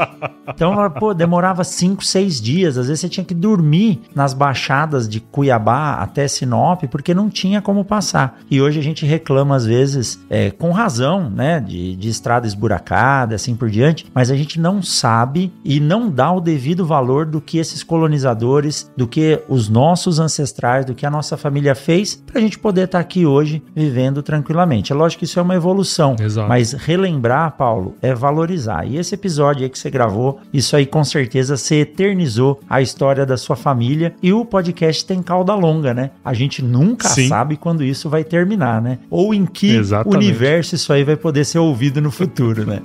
[0.54, 2.78] Então, pô, demorava cinco, seis dias.
[2.78, 7.62] Às vezes você tinha que dormir nas baixadas de Cuiabá até Sinop, porque não tinha
[7.62, 8.40] como passar.
[8.50, 13.36] E hoje a gente reclama, às vezes, é, com razão, né, de, de estrada esburacada,
[13.36, 17.42] assim por diante, mas a gente não sabe e não dá o devido valor do
[17.42, 22.40] que esses colonizadores, do que os nossos ancestrais, do que a nossa família fez, para
[22.40, 24.92] a gente poder estar tá aqui hoje vivendo tranquilamente.
[24.92, 26.48] É lógico que isso é uma evolução, Exato.
[26.48, 28.86] mas relembrar, Paulo, é valorizar.
[28.86, 33.26] E esse episódio aí que você gravou, isso aí com certeza você eternizou a história
[33.26, 36.12] da sua família e o podcast tem cauda longa, né?
[36.24, 37.28] A gente nunca Sim.
[37.28, 39.00] sabe quando isso vai terminar, né?
[39.10, 40.16] Ou em que Exatamente.
[40.16, 42.31] universo isso aí vai poder ser ouvido no futuro,
[42.66, 42.82] né?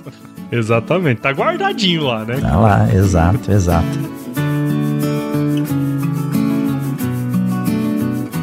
[0.51, 1.21] Exatamente.
[1.21, 2.39] Tá guardadinho lá, né?
[2.39, 4.17] Tá lá, exato, exato.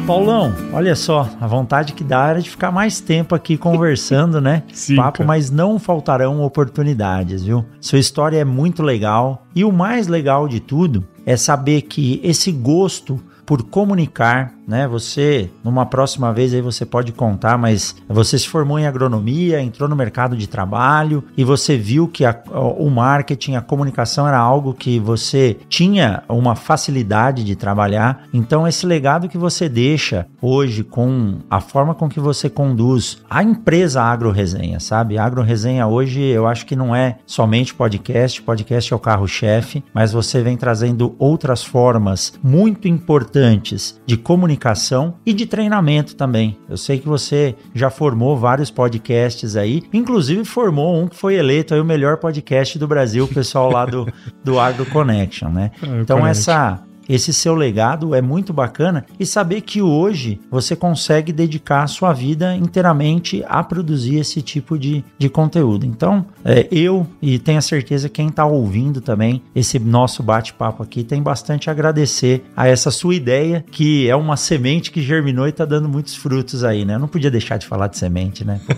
[0.05, 4.61] Paulão, olha só, a vontade que dá era de ficar mais tempo aqui conversando, né?
[4.71, 5.27] Sim, Papo, cara.
[5.27, 7.65] mas não faltarão oportunidades, viu?
[7.81, 12.51] Sua história é muito legal e o mais legal de tudo é saber que esse
[12.51, 14.87] gosto por comunicar, né?
[14.87, 19.87] Você, numa próxima vez aí você pode contar, mas você se formou em agronomia, entrou
[19.87, 22.37] no mercado de trabalho e você viu que a,
[22.77, 28.23] o marketing, a comunicação era algo que você tinha uma facilidade de trabalhar.
[28.33, 33.43] Então, esse legado que você deixa hoje com a forma com que você conduz a
[33.43, 35.17] empresa Agro Resenha, sabe?
[35.17, 39.83] A Agro Resenha hoje eu acho que não é somente podcast, podcast é o carro-chefe,
[39.93, 46.57] mas você vem trazendo outras formas muito importantes de comunicação comunicação e de treinamento também.
[46.69, 51.73] Eu sei que você já formou vários podcasts aí, inclusive formou um que foi eleito
[51.73, 54.07] aí o melhor podcast do Brasil, o pessoal lá do,
[54.43, 55.71] do Agro Connection, né?
[55.81, 61.31] É, então essa esse seu legado é muito bacana e saber que hoje você consegue
[61.31, 65.85] dedicar a sua vida inteiramente a produzir esse tipo de, de conteúdo.
[65.85, 71.03] Então, é, eu e tenho a certeza quem está ouvindo também esse nosso bate-papo aqui
[71.03, 75.49] tem bastante a agradecer a essa sua ideia, que é uma semente que germinou e
[75.49, 76.95] está dando muitos frutos aí, né?
[76.95, 78.59] Eu não podia deixar de falar de semente, né?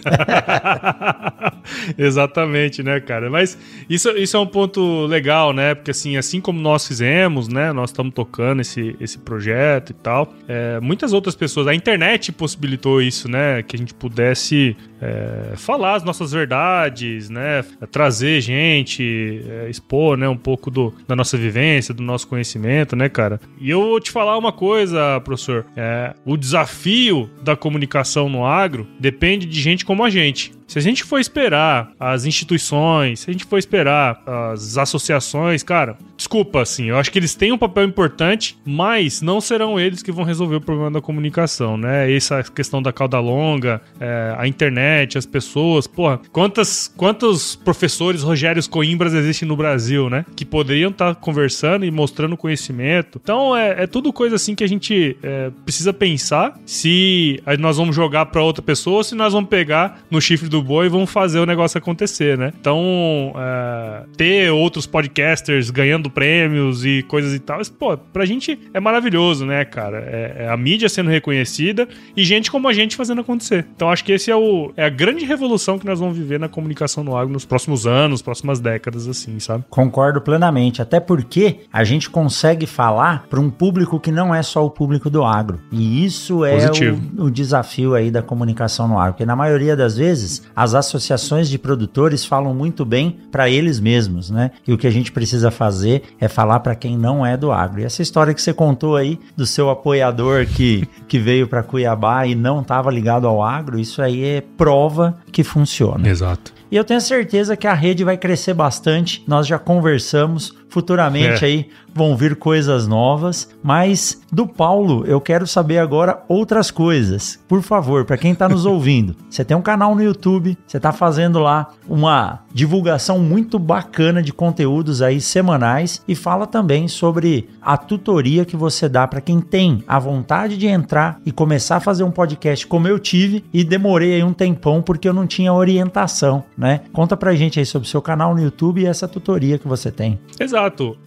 [1.98, 3.30] Exatamente, né, cara?
[3.30, 3.58] Mas
[3.90, 5.76] isso, isso é um ponto legal, né?
[5.76, 7.72] Porque assim, assim como nós fizemos, né?
[7.72, 10.34] Nós estamos tocando esse, esse projeto e tal.
[10.48, 13.62] É, muitas outras pessoas, a internet possibilitou isso, né?
[13.62, 17.64] Que a gente pudesse é, falar as nossas verdades, né?
[17.92, 20.28] Trazer gente, é, expor, né?
[20.28, 23.40] Um pouco do, da nossa vivência, do nosso conhecimento, né, cara?
[23.60, 25.66] E eu vou te falar uma coisa, professor.
[25.76, 30.58] É, o desafio da comunicação no agro depende de gente como a gente.
[30.68, 34.22] Se a gente for esperar as instituições, se a gente for esperar
[34.52, 39.40] as associações, cara, desculpa, assim, eu acho que eles têm um papel importante, mas não
[39.40, 42.12] serão eles que vão resolver o problema da comunicação, né?
[42.14, 44.87] Essa questão da cauda longa, é, a internet,
[45.18, 50.26] as pessoas, porra, quantas, quantos professores Rogérios Coimbras existem no Brasil, né?
[50.36, 53.20] Que poderiam estar tá conversando e mostrando conhecimento.
[53.22, 57.96] Então, é, é tudo coisa assim que a gente é, precisa pensar se nós vamos
[57.96, 61.40] jogar para outra pessoa ou se nós vamos pegar no chifre do boi vão fazer
[61.40, 62.54] o negócio acontecer, né?
[62.60, 68.60] Então, é, ter outros podcasters ganhando prêmios e coisas e tal, isso, pô, pra gente
[68.74, 70.00] é maravilhoso, né, cara?
[70.00, 73.66] É, é, a mídia sendo reconhecida e gente como a gente fazendo acontecer.
[73.76, 76.48] Então, acho que esse é, o, é a grande revolução que nós vamos viver na
[76.48, 79.64] comunicação no agro nos próximos anos, próximas décadas, assim, sabe?
[79.72, 84.64] Concordo plenamente, até porque a gente consegue falar para um público que não é só
[84.64, 85.60] o público do agro.
[85.72, 86.70] E isso é
[87.18, 91.50] o, o desafio aí da comunicação no agro, porque na maioria das vezes as associações
[91.50, 94.52] de produtores falam muito bem para eles mesmos, né?
[94.68, 97.82] E o que a gente precisa fazer é falar para quem não é do agro.
[97.82, 102.28] E essa história que você contou aí do seu apoiador que, que veio para Cuiabá
[102.28, 106.10] e não estava ligado ao agro, isso aí é prova que funciona.
[106.10, 106.54] Exato.
[106.70, 109.24] E eu tenho certeza que a rede vai crescer bastante.
[109.26, 110.54] Nós já conversamos.
[110.70, 111.48] Futuramente é.
[111.48, 117.40] aí vão vir coisas novas, mas do Paulo eu quero saber agora outras coisas.
[117.48, 120.92] Por favor, para quem está nos ouvindo, você tem um canal no YouTube, você está
[120.92, 127.78] fazendo lá uma divulgação muito bacana de conteúdos aí semanais e fala também sobre a
[127.78, 132.04] tutoria que você dá para quem tem a vontade de entrar e começar a fazer
[132.04, 136.44] um podcast como eu tive e demorei aí um tempão porque eu não tinha orientação,
[136.58, 136.82] né?
[136.94, 139.92] Conta pra gente aí sobre o seu canal no YouTube e essa tutoria que você
[139.92, 140.20] tem.
[140.40, 140.57] Exato.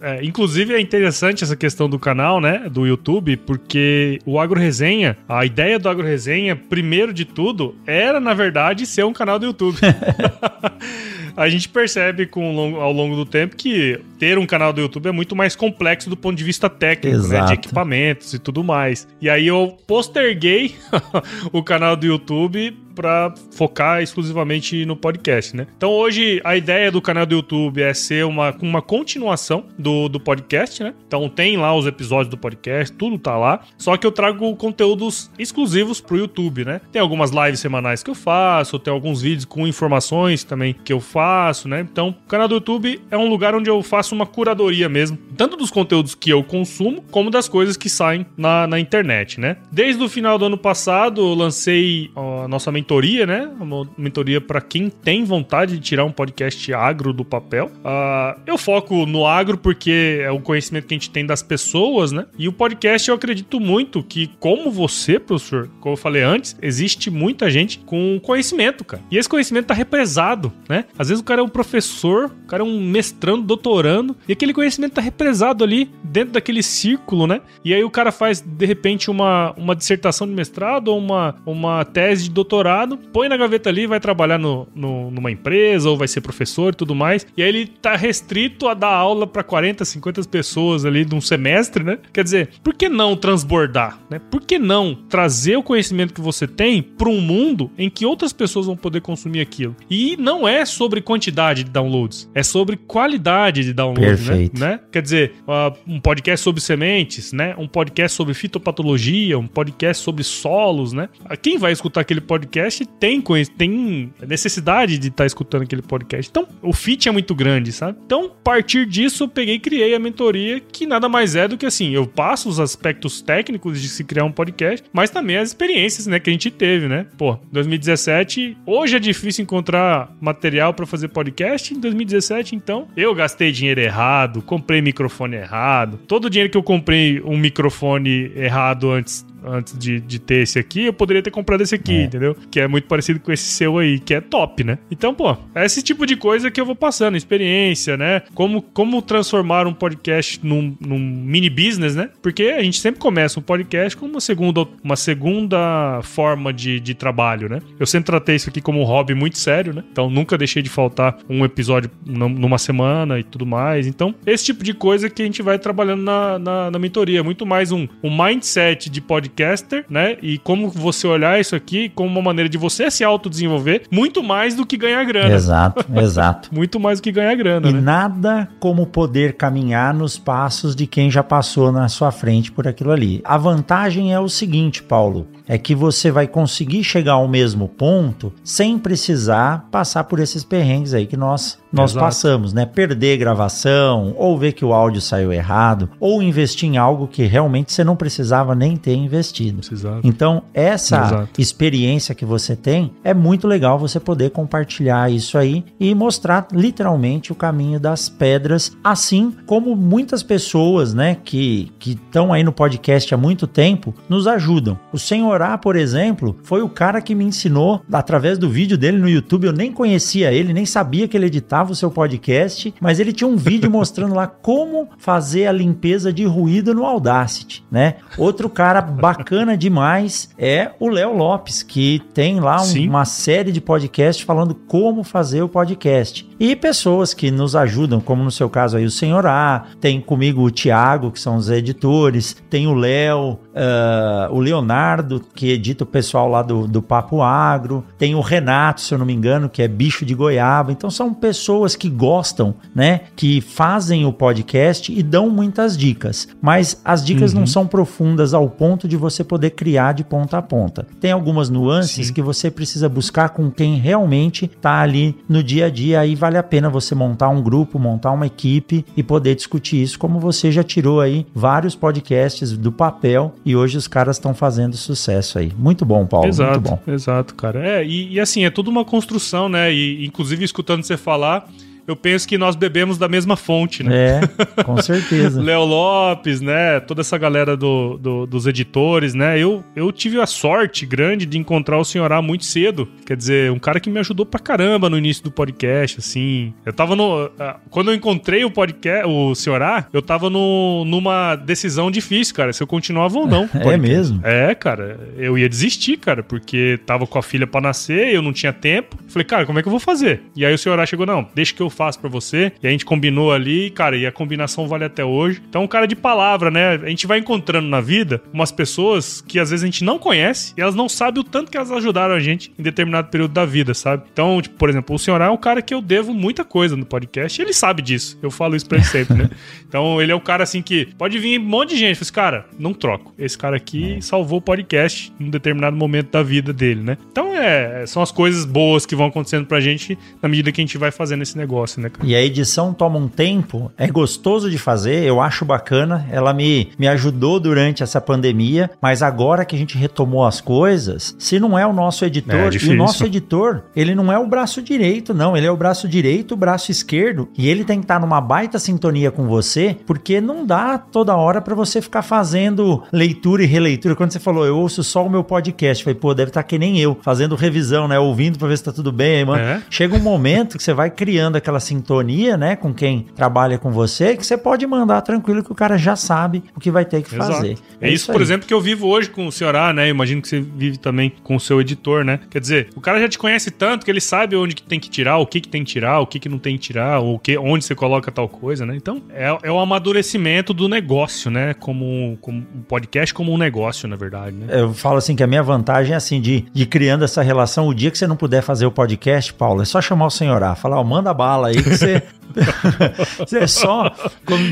[0.01, 5.17] É, inclusive é interessante essa questão do canal, né, do YouTube, porque o Agro Resenha,
[5.27, 9.47] a ideia do Agro Resenha, primeiro de tudo, era na verdade ser um canal do
[9.47, 9.77] YouTube.
[11.35, 15.11] a gente percebe com, ao longo do tempo que ter um canal do YouTube é
[15.11, 17.45] muito mais complexo do ponto de vista técnico, né?
[17.45, 19.07] De equipamentos e tudo mais.
[19.19, 20.75] E aí eu posterguei
[21.51, 25.65] o canal do YouTube para focar exclusivamente no podcast, né?
[25.75, 30.19] Então hoje a ideia do canal do YouTube é ser uma, uma continuação do, do
[30.19, 30.93] podcast, né?
[31.07, 33.61] Então tem lá os episódios do podcast, tudo tá lá.
[33.75, 36.79] Só que eu trago conteúdos exclusivos pro YouTube, né?
[36.91, 40.99] Tem algumas lives semanais que eu faço, tem alguns vídeos com informações também que eu
[40.99, 41.81] faço, né?
[41.81, 45.57] Então o canal do YouTube é um lugar onde eu faço uma curadoria mesmo, tanto
[45.57, 49.57] dos conteúdos que eu consumo, como das coisas que saem na, na internet, né?
[49.71, 53.49] Desde o final do ano passado eu lancei a nossa mentoria, né?
[53.57, 57.67] Uma mentoria para quem tem vontade de tirar um podcast agro do papel.
[57.67, 62.11] Uh, eu foco no agro porque é o conhecimento que a gente tem das pessoas,
[62.11, 62.25] né?
[62.37, 67.09] E o podcast eu acredito muito que, como você, professor, como eu falei antes, existe
[67.09, 69.01] muita gente com conhecimento, cara.
[69.09, 70.83] E esse conhecimento tá represado, né?
[70.99, 74.53] Às vezes o cara é um professor, o cara é um mestrando, doutorando, e aquele
[74.53, 77.39] conhecimento tá represado ali dentro daquele círculo, né?
[77.63, 81.85] E aí o cara faz, de repente, uma, uma dissertação de mestrado ou uma, uma
[81.85, 82.70] tese de doutorado
[83.13, 86.75] põe na gaveta ali, vai trabalhar no, no, numa empresa ou vai ser professor e
[86.75, 87.25] tudo mais.
[87.35, 91.21] E aí ele tá restrito a dar aula para 40, 50 pessoas ali de um
[91.21, 91.97] semestre, né?
[92.13, 94.19] Quer dizer, por que não transbordar, né?
[94.31, 98.33] Por que não trazer o conhecimento que você tem para um mundo em que outras
[98.33, 99.75] pessoas vão poder consumir aquilo?
[99.89, 104.49] E não é sobre quantidade de downloads, é sobre qualidade de downloads, né?
[104.53, 104.79] né?
[104.91, 107.55] Quer dizer, uh, um podcast sobre sementes, né?
[107.57, 111.09] Um podcast sobre fitopatologia, um podcast sobre solos, né?
[111.41, 113.21] Quem vai escutar aquele podcast podcast tem,
[113.57, 116.29] tem necessidade de estar tá escutando aquele podcast.
[116.29, 117.97] Então, o fit é muito grande, sabe?
[118.05, 121.57] Então, a partir disso, eu peguei e criei a mentoria, que nada mais é do
[121.57, 125.49] que assim, eu passo os aspectos técnicos de se criar um podcast, mas também as
[125.49, 127.07] experiências, né, que a gente teve, né?
[127.17, 133.51] Pô, 2017, hoje é difícil encontrar material para fazer podcast, em 2017, então, eu gastei
[133.51, 139.25] dinheiro errado, comprei microfone errado, todo o dinheiro que eu comprei um microfone errado antes
[139.43, 142.03] antes de, de ter esse aqui, eu poderia ter comprado esse aqui, é.
[142.03, 142.35] entendeu?
[142.49, 144.77] Que é muito parecido com esse seu aí, que é top, né?
[144.89, 148.21] Então, pô, é esse tipo de coisa que eu vou passando, experiência, né?
[148.33, 152.09] Como, como transformar um podcast num, num mini business, né?
[152.21, 156.93] Porque a gente sempre começa um podcast com uma segunda, uma segunda forma de, de
[156.93, 157.59] trabalho, né?
[157.79, 159.83] Eu sempre tratei isso aqui como um hobby muito sério, né?
[159.91, 163.87] Então nunca deixei de faltar um episódio numa semana e tudo mais.
[163.87, 167.23] Então, esse tipo de coisa que a gente vai trabalhando na, na, na mentoria.
[167.23, 170.17] Muito mais um, um mindset de podcast podcaster, né?
[170.21, 174.55] E como você olhar isso aqui como uma maneira de você se autodesenvolver, muito mais
[174.55, 175.33] do que ganhar grana.
[175.33, 176.49] Exato, exato.
[176.53, 177.69] muito mais do que ganhar grana.
[177.69, 177.81] E né?
[177.81, 182.91] nada como poder caminhar nos passos de quem já passou na sua frente por aquilo
[182.91, 183.21] ali.
[183.23, 188.33] A vantagem é o seguinte, Paulo é que você vai conseguir chegar ao mesmo ponto
[188.43, 192.05] sem precisar passar por esses perrengues aí que nós nós Exato.
[192.05, 192.65] passamos, né?
[192.65, 197.71] Perder gravação, ou ver que o áudio saiu errado, ou investir em algo que realmente
[197.71, 199.61] você não precisava nem ter investido.
[199.71, 200.01] Exato.
[200.03, 201.41] Então, essa Exato.
[201.41, 207.31] experiência que você tem é muito legal você poder compartilhar isso aí e mostrar literalmente
[207.31, 213.17] o caminho das pedras, assim como muitas pessoas, né, que estão aí no podcast há
[213.17, 214.77] muito tempo, nos ajudam.
[214.91, 215.30] O Senhor
[215.61, 219.45] por exemplo, foi o cara que me ensinou através do vídeo dele no YouTube.
[219.45, 223.27] Eu nem conhecia ele, nem sabia que ele editava o seu podcast, mas ele tinha
[223.27, 227.95] um vídeo mostrando lá como fazer a limpeza de ruído no Audacity, né?
[228.17, 233.61] Outro cara bacana demais é o Léo Lopes, que tem lá um, uma série de
[233.61, 236.29] podcasts falando como fazer o podcast.
[236.39, 240.41] E pessoas que nos ajudam, como no seu caso aí o Senhor A, tem comigo
[240.41, 245.87] o Tiago, que são os editores, tem o Léo, uh, o Leonardo, que edita o
[245.87, 249.61] pessoal lá do, do Papo Agro, tem o Renato, se eu não me engano, que
[249.61, 250.71] é bicho de goiaba.
[250.71, 253.01] Então são pessoas que gostam, né?
[253.15, 256.27] Que fazem o podcast e dão muitas dicas.
[256.41, 257.41] Mas as dicas uhum.
[257.41, 260.87] não são profundas ao ponto de você poder criar de ponta a ponta.
[260.99, 262.13] Tem algumas nuances Sim.
[262.13, 265.99] que você precisa buscar com quem realmente está ali no dia a dia.
[265.99, 269.99] Aí vale a pena você montar um grupo, montar uma equipe e poder discutir isso,
[269.99, 274.77] como você já tirou aí vários podcasts do papel e hoje os caras estão fazendo
[274.77, 275.51] sucesso aí.
[275.57, 276.27] Muito bom, Paulo.
[276.27, 276.91] Exato, muito bom.
[276.91, 277.67] Exato, cara.
[277.67, 279.73] É, e, e, assim, é tudo uma construção, né?
[279.73, 281.49] E inclusive escutando você falar,
[281.87, 284.21] eu penso que nós bebemos da mesma fonte, né?
[284.57, 285.41] É, com certeza.
[285.41, 286.79] Léo Lopes, né?
[286.79, 289.39] Toda essa galera do, do, dos editores, né?
[289.39, 292.87] Eu, eu tive a sorte grande de encontrar o Senhorá muito cedo.
[293.05, 296.53] Quer dizer, um cara que me ajudou pra caramba no início do podcast, assim.
[296.65, 297.29] Eu tava no.
[297.69, 302.61] Quando eu encontrei o podcast, o Senhorá, eu tava no, numa decisão difícil, cara, se
[302.61, 303.49] eu continuava ou não.
[303.71, 304.19] É mesmo?
[304.23, 304.99] É, cara.
[305.17, 308.97] Eu ia desistir, cara, porque tava com a filha pra nascer, eu não tinha tempo.
[309.07, 310.23] Falei, cara, como é que eu vou fazer?
[310.35, 312.51] E aí o Senhorá chegou, não, deixa que eu faço pra você.
[312.61, 315.41] E a gente combinou ali, cara, e a combinação vale até hoje.
[315.49, 316.75] Então, um cara de palavra, né?
[316.75, 320.53] A gente vai encontrando na vida umas pessoas que às vezes a gente não conhece
[320.57, 323.45] e elas não sabem o tanto que elas ajudaram a gente em determinado período da
[323.45, 324.03] vida, sabe?
[324.11, 326.85] Então, tipo, por exemplo, o Senhorá é um cara que eu devo muita coisa no
[326.85, 328.17] podcast ele sabe disso.
[328.21, 329.29] Eu falo isso pra ele sempre, né?
[329.71, 331.95] Então, ele é o cara assim que pode vir um monte de gente.
[331.95, 333.13] Fala assim, cara, não troco.
[333.17, 334.01] Esse cara aqui é.
[334.01, 336.97] salvou o podcast em um determinado momento da vida dele, né?
[337.09, 340.63] Então, é, são as coisas boas que vão acontecendo pra gente na medida que a
[340.63, 342.07] gente vai fazendo esse negócio, né, cara?
[342.07, 346.05] E a edição toma um tempo, é gostoso de fazer, eu acho bacana.
[346.11, 351.15] Ela me, me ajudou durante essa pandemia, mas agora que a gente retomou as coisas,
[351.19, 354.27] se não é o nosso editor, é e o nosso editor, ele não é o
[354.27, 357.85] braço direito, não, ele é o braço direito, o braço esquerdo, e ele tem que
[357.85, 362.83] estar numa baita sintonia com você, porque não dá toda hora para você ficar fazendo
[362.91, 363.95] leitura e releitura.
[363.95, 366.79] Quando você falou, eu ouço só o meu podcast, falei, pô, deve estar que nem
[366.79, 369.41] eu, fazendo revisão, né, ouvindo para ver se tá tudo bem, mano.
[369.41, 369.61] É.
[369.69, 374.15] Chega um momento que você vai criando aquela sintonia, né, com quem trabalha com você,
[374.15, 377.13] que você pode mandar tranquilo que o cara já sabe o que vai ter que
[377.13, 377.33] Exato.
[377.33, 377.57] fazer.
[377.79, 379.89] É, é isso, isso por exemplo, que eu vivo hoje com o senhor A, né?
[379.89, 382.19] Imagino que você vive também com o seu editor, né?
[382.29, 384.89] Quer dizer, o cara já te conhece tanto que ele sabe onde que tem que
[384.89, 387.19] tirar, o que que tem que tirar, o que que não tem que tirar, o
[387.19, 388.75] que, onde você coloca tal coisa, né?
[388.75, 391.53] Então, é, é o amadurecimento do negócio, né?
[391.53, 394.47] Como, como um podcast como um negócio, na verdade, né?
[394.49, 397.73] Eu falo assim que a minha vantagem é assim, de, de criando essa relação, o
[397.73, 400.55] dia que você não puder fazer o podcast, Paulo, é só chamar o senhor A,
[400.55, 402.03] falar, ó, manda bala aí que você
[403.35, 403.93] é só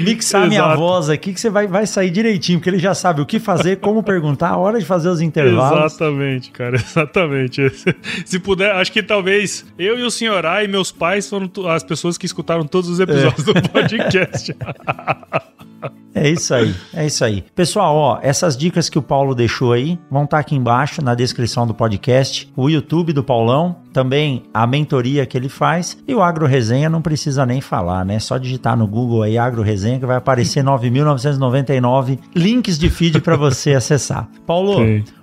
[0.03, 0.47] mixar Exato.
[0.47, 3.39] minha voz aqui que você vai, vai sair direitinho, porque ele já sabe o que
[3.39, 5.93] fazer, como perguntar, a hora de fazer os intervalos.
[5.93, 7.71] Exatamente, cara, exatamente.
[8.25, 12.17] Se puder, acho que talvez eu e o senhorá e meus pais foram as pessoas
[12.17, 13.53] que escutaram todos os episódios é.
[13.53, 14.55] do podcast.
[16.13, 17.43] É isso aí, é isso aí.
[17.55, 21.13] Pessoal, ó, essas dicas que o Paulo deixou aí vão estar tá aqui embaixo na
[21.13, 26.21] descrição do podcast, o YouTube do Paulão, também a mentoria que ele faz e o
[26.21, 28.19] Agro Resenha não precisa nem falar, né?
[28.19, 33.35] Só digitar no Google aí Agro Resenha que vai aparecer 9.999 links de feed para
[33.35, 34.27] você acessar.
[34.45, 34.79] Paulo.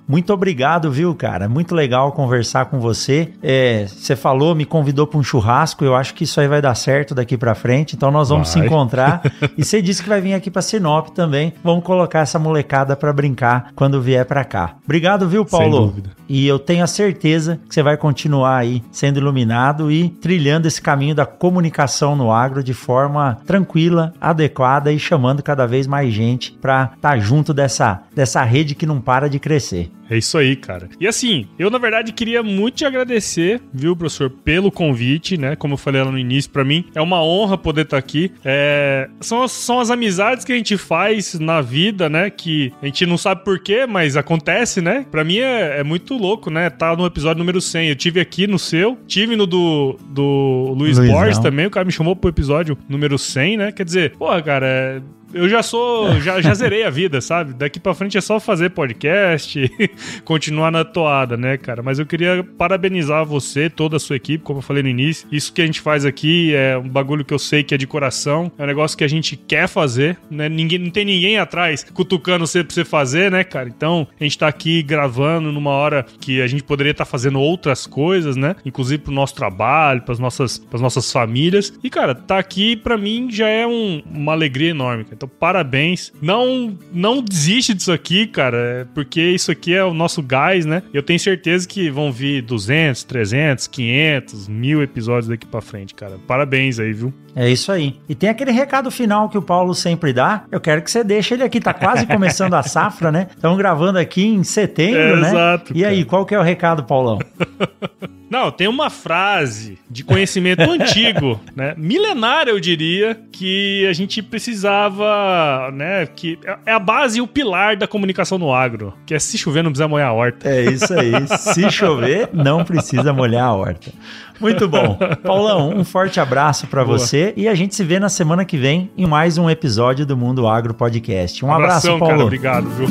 [0.08, 1.48] Muito obrigado, viu, cara?
[1.48, 3.32] Muito legal conversar com você.
[3.42, 5.84] É, você falou, me convidou para um churrasco.
[5.84, 7.96] Eu acho que isso aí vai dar certo daqui para frente.
[7.96, 8.62] Então nós vamos vai.
[8.62, 9.20] se encontrar.
[9.58, 11.52] e você disse que vai vir aqui para Sinop também.
[11.62, 14.76] Vamos colocar essa molecada para brincar quando vier para cá.
[14.84, 15.76] Obrigado, viu, Paulo?
[15.76, 16.10] Sem dúvida.
[16.28, 20.80] E eu tenho a certeza que você vai continuar aí sendo iluminado e trilhando esse
[20.80, 26.52] caminho da comunicação no agro de forma tranquila, adequada e chamando cada vez mais gente
[26.52, 29.90] para estar tá junto dessa, dessa rede que não para de crescer.
[30.08, 30.88] É isso aí, cara.
[31.00, 35.56] E assim, eu na verdade queria muito te agradecer, viu, professor, pelo convite, né?
[35.56, 38.32] Como eu falei lá no início, para mim é uma honra poder estar tá aqui.
[38.44, 39.08] É...
[39.20, 42.30] São, são as amizades que a gente faz na vida, né?
[42.30, 45.06] Que a gente não sabe porquê, mas acontece, né?
[45.10, 46.70] Pra mim é, é muito louco, né?
[46.70, 47.88] Tá no episódio número 100.
[47.88, 51.14] Eu tive aqui no seu, tive no do, do Luiz Luizão.
[51.14, 51.66] Borges também.
[51.66, 53.72] O cara me chamou pro episódio número 100, né?
[53.72, 55.02] Quer dizer, porra, cara, é
[55.32, 57.52] eu já sou, já, já zerei a vida, sabe?
[57.52, 59.70] Daqui para frente é só fazer podcast,
[60.24, 61.82] continuar na toada, né, cara?
[61.82, 65.28] Mas eu queria parabenizar você, toda a sua equipe, como eu falei no início.
[65.30, 67.86] Isso que a gente faz aqui é um bagulho que eu sei que é de
[67.86, 70.48] coração, é um negócio que a gente quer fazer, né?
[70.48, 73.68] Ninguém, não tem ninguém atrás cutucando você pra você fazer, né, cara?
[73.68, 77.40] Então, a gente tá aqui gravando numa hora que a gente poderia estar tá fazendo
[77.40, 78.56] outras coisas, né?
[78.64, 81.72] Inclusive pro nosso trabalho, pras nossas, pras nossas famílias.
[81.82, 85.04] E, cara, tá aqui para mim já é um, uma alegria enorme.
[85.04, 85.15] Cara.
[85.16, 86.12] Então, parabéns.
[86.20, 90.82] Não, não desiste disso aqui, cara, porque isso aqui é o nosso gás, né?
[90.92, 96.18] Eu tenho certeza que vão vir 200, 300, 500, mil episódios daqui para frente, cara.
[96.26, 97.12] Parabéns aí, viu?
[97.34, 97.98] É isso aí.
[98.08, 100.44] E tem aquele recado final que o Paulo sempre dá.
[100.50, 101.60] Eu quero que você deixe ele aqui.
[101.60, 103.28] Tá quase começando a safra, né?
[103.30, 105.28] Estamos gravando aqui em setembro, é, né?
[105.28, 105.72] Exato.
[105.74, 105.92] E cara.
[105.92, 107.18] aí, qual que é o recado, Paulão?
[108.30, 111.74] Não, tem uma frase de conhecimento antigo, né?
[111.76, 116.06] Milenária, eu diria, que a gente precisava, né?
[116.06, 119.62] Que é a base e o pilar da comunicação no agro, que é se chover
[119.62, 120.48] não precisa molhar a horta.
[120.48, 121.12] É isso aí.
[121.38, 123.92] Se chover, não precisa molhar a horta.
[124.40, 124.98] Muito bom.
[125.22, 128.90] Paulão, um forte abraço para você e a gente se vê na semana que vem
[128.96, 131.44] em mais um episódio do Mundo Agro Podcast.
[131.44, 132.14] Um Abração, abraço, Paulo.
[132.14, 132.86] Cara, obrigado, viu?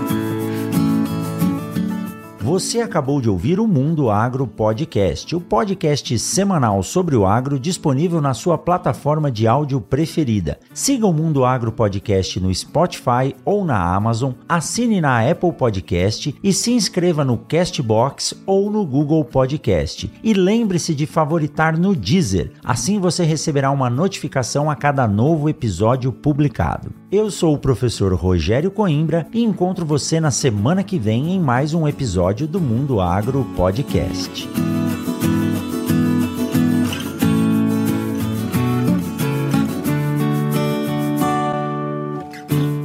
[2.47, 8.21] Você acabou de ouvir o Mundo Agro Podcast, o podcast semanal sobre o agro disponível
[8.21, 10.57] na sua plataforma de áudio preferida.
[10.73, 16.53] Siga o Mundo Agro Podcast no Spotify ou na Amazon, assine na Apple Podcast e
[16.53, 20.09] se inscreva no Castbox ou no Google Podcast.
[20.23, 26.13] E lembre-se de favoritar no Deezer, assim você receberá uma notificação a cada novo episódio
[26.13, 26.93] publicado.
[27.09, 31.73] Eu sou o professor Rogério Coimbra e encontro você na semana que vem em mais
[31.73, 34.47] um episódio do Mundo Agro Podcast.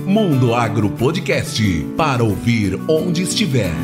[0.06, 1.62] Mundo Agro Podcast
[1.96, 3.74] para ouvir onde estiver.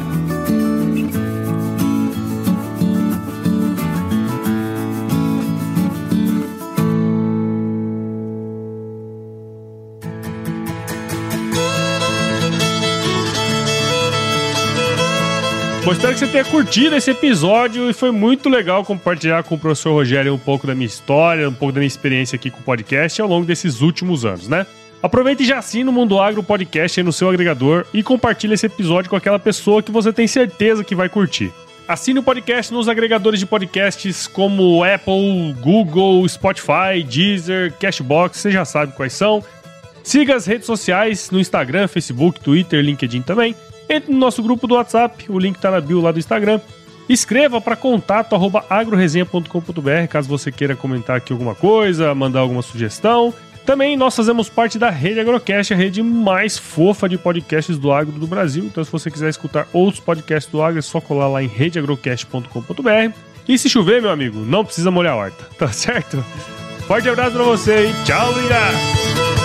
[15.88, 19.58] Bom, espero que você tenha curtido esse episódio e foi muito legal compartilhar com o
[19.58, 22.62] professor Rogério um pouco da minha história, um pouco da minha experiência aqui com o
[22.62, 24.66] podcast ao longo desses últimos anos, né?
[25.02, 28.66] Aproveite e já assina o Mundo Agro Podcast aí no seu agregador e compartilhe esse
[28.66, 31.50] episódio com aquela pessoa que você tem certeza que vai curtir.
[31.88, 38.66] Assine o podcast nos agregadores de podcasts como Apple, Google, Spotify, Deezer, Cashbox, você já
[38.66, 39.42] sabe quais são.
[40.02, 43.56] Siga as redes sociais no Instagram, Facebook, Twitter, LinkedIn também.
[43.88, 46.60] Entre no nosso grupo do WhatsApp, o link tá na bio lá do Instagram.
[47.08, 48.36] Escreva para contato
[48.68, 53.32] agroresenha.com.br caso você queira comentar aqui alguma coisa, mandar alguma sugestão.
[53.64, 58.18] Também nós fazemos parte da Rede Agrocast, a rede mais fofa de podcasts do agro
[58.18, 58.64] do Brasil.
[58.64, 63.14] Então, se você quiser escutar outros podcasts do agro, é só colar lá em redeagrocast.com.br.
[63.46, 66.24] E se chover, meu amigo, não precisa molhar a horta, tá certo?
[66.86, 69.37] Forte abraço pra você e tchau, Lira!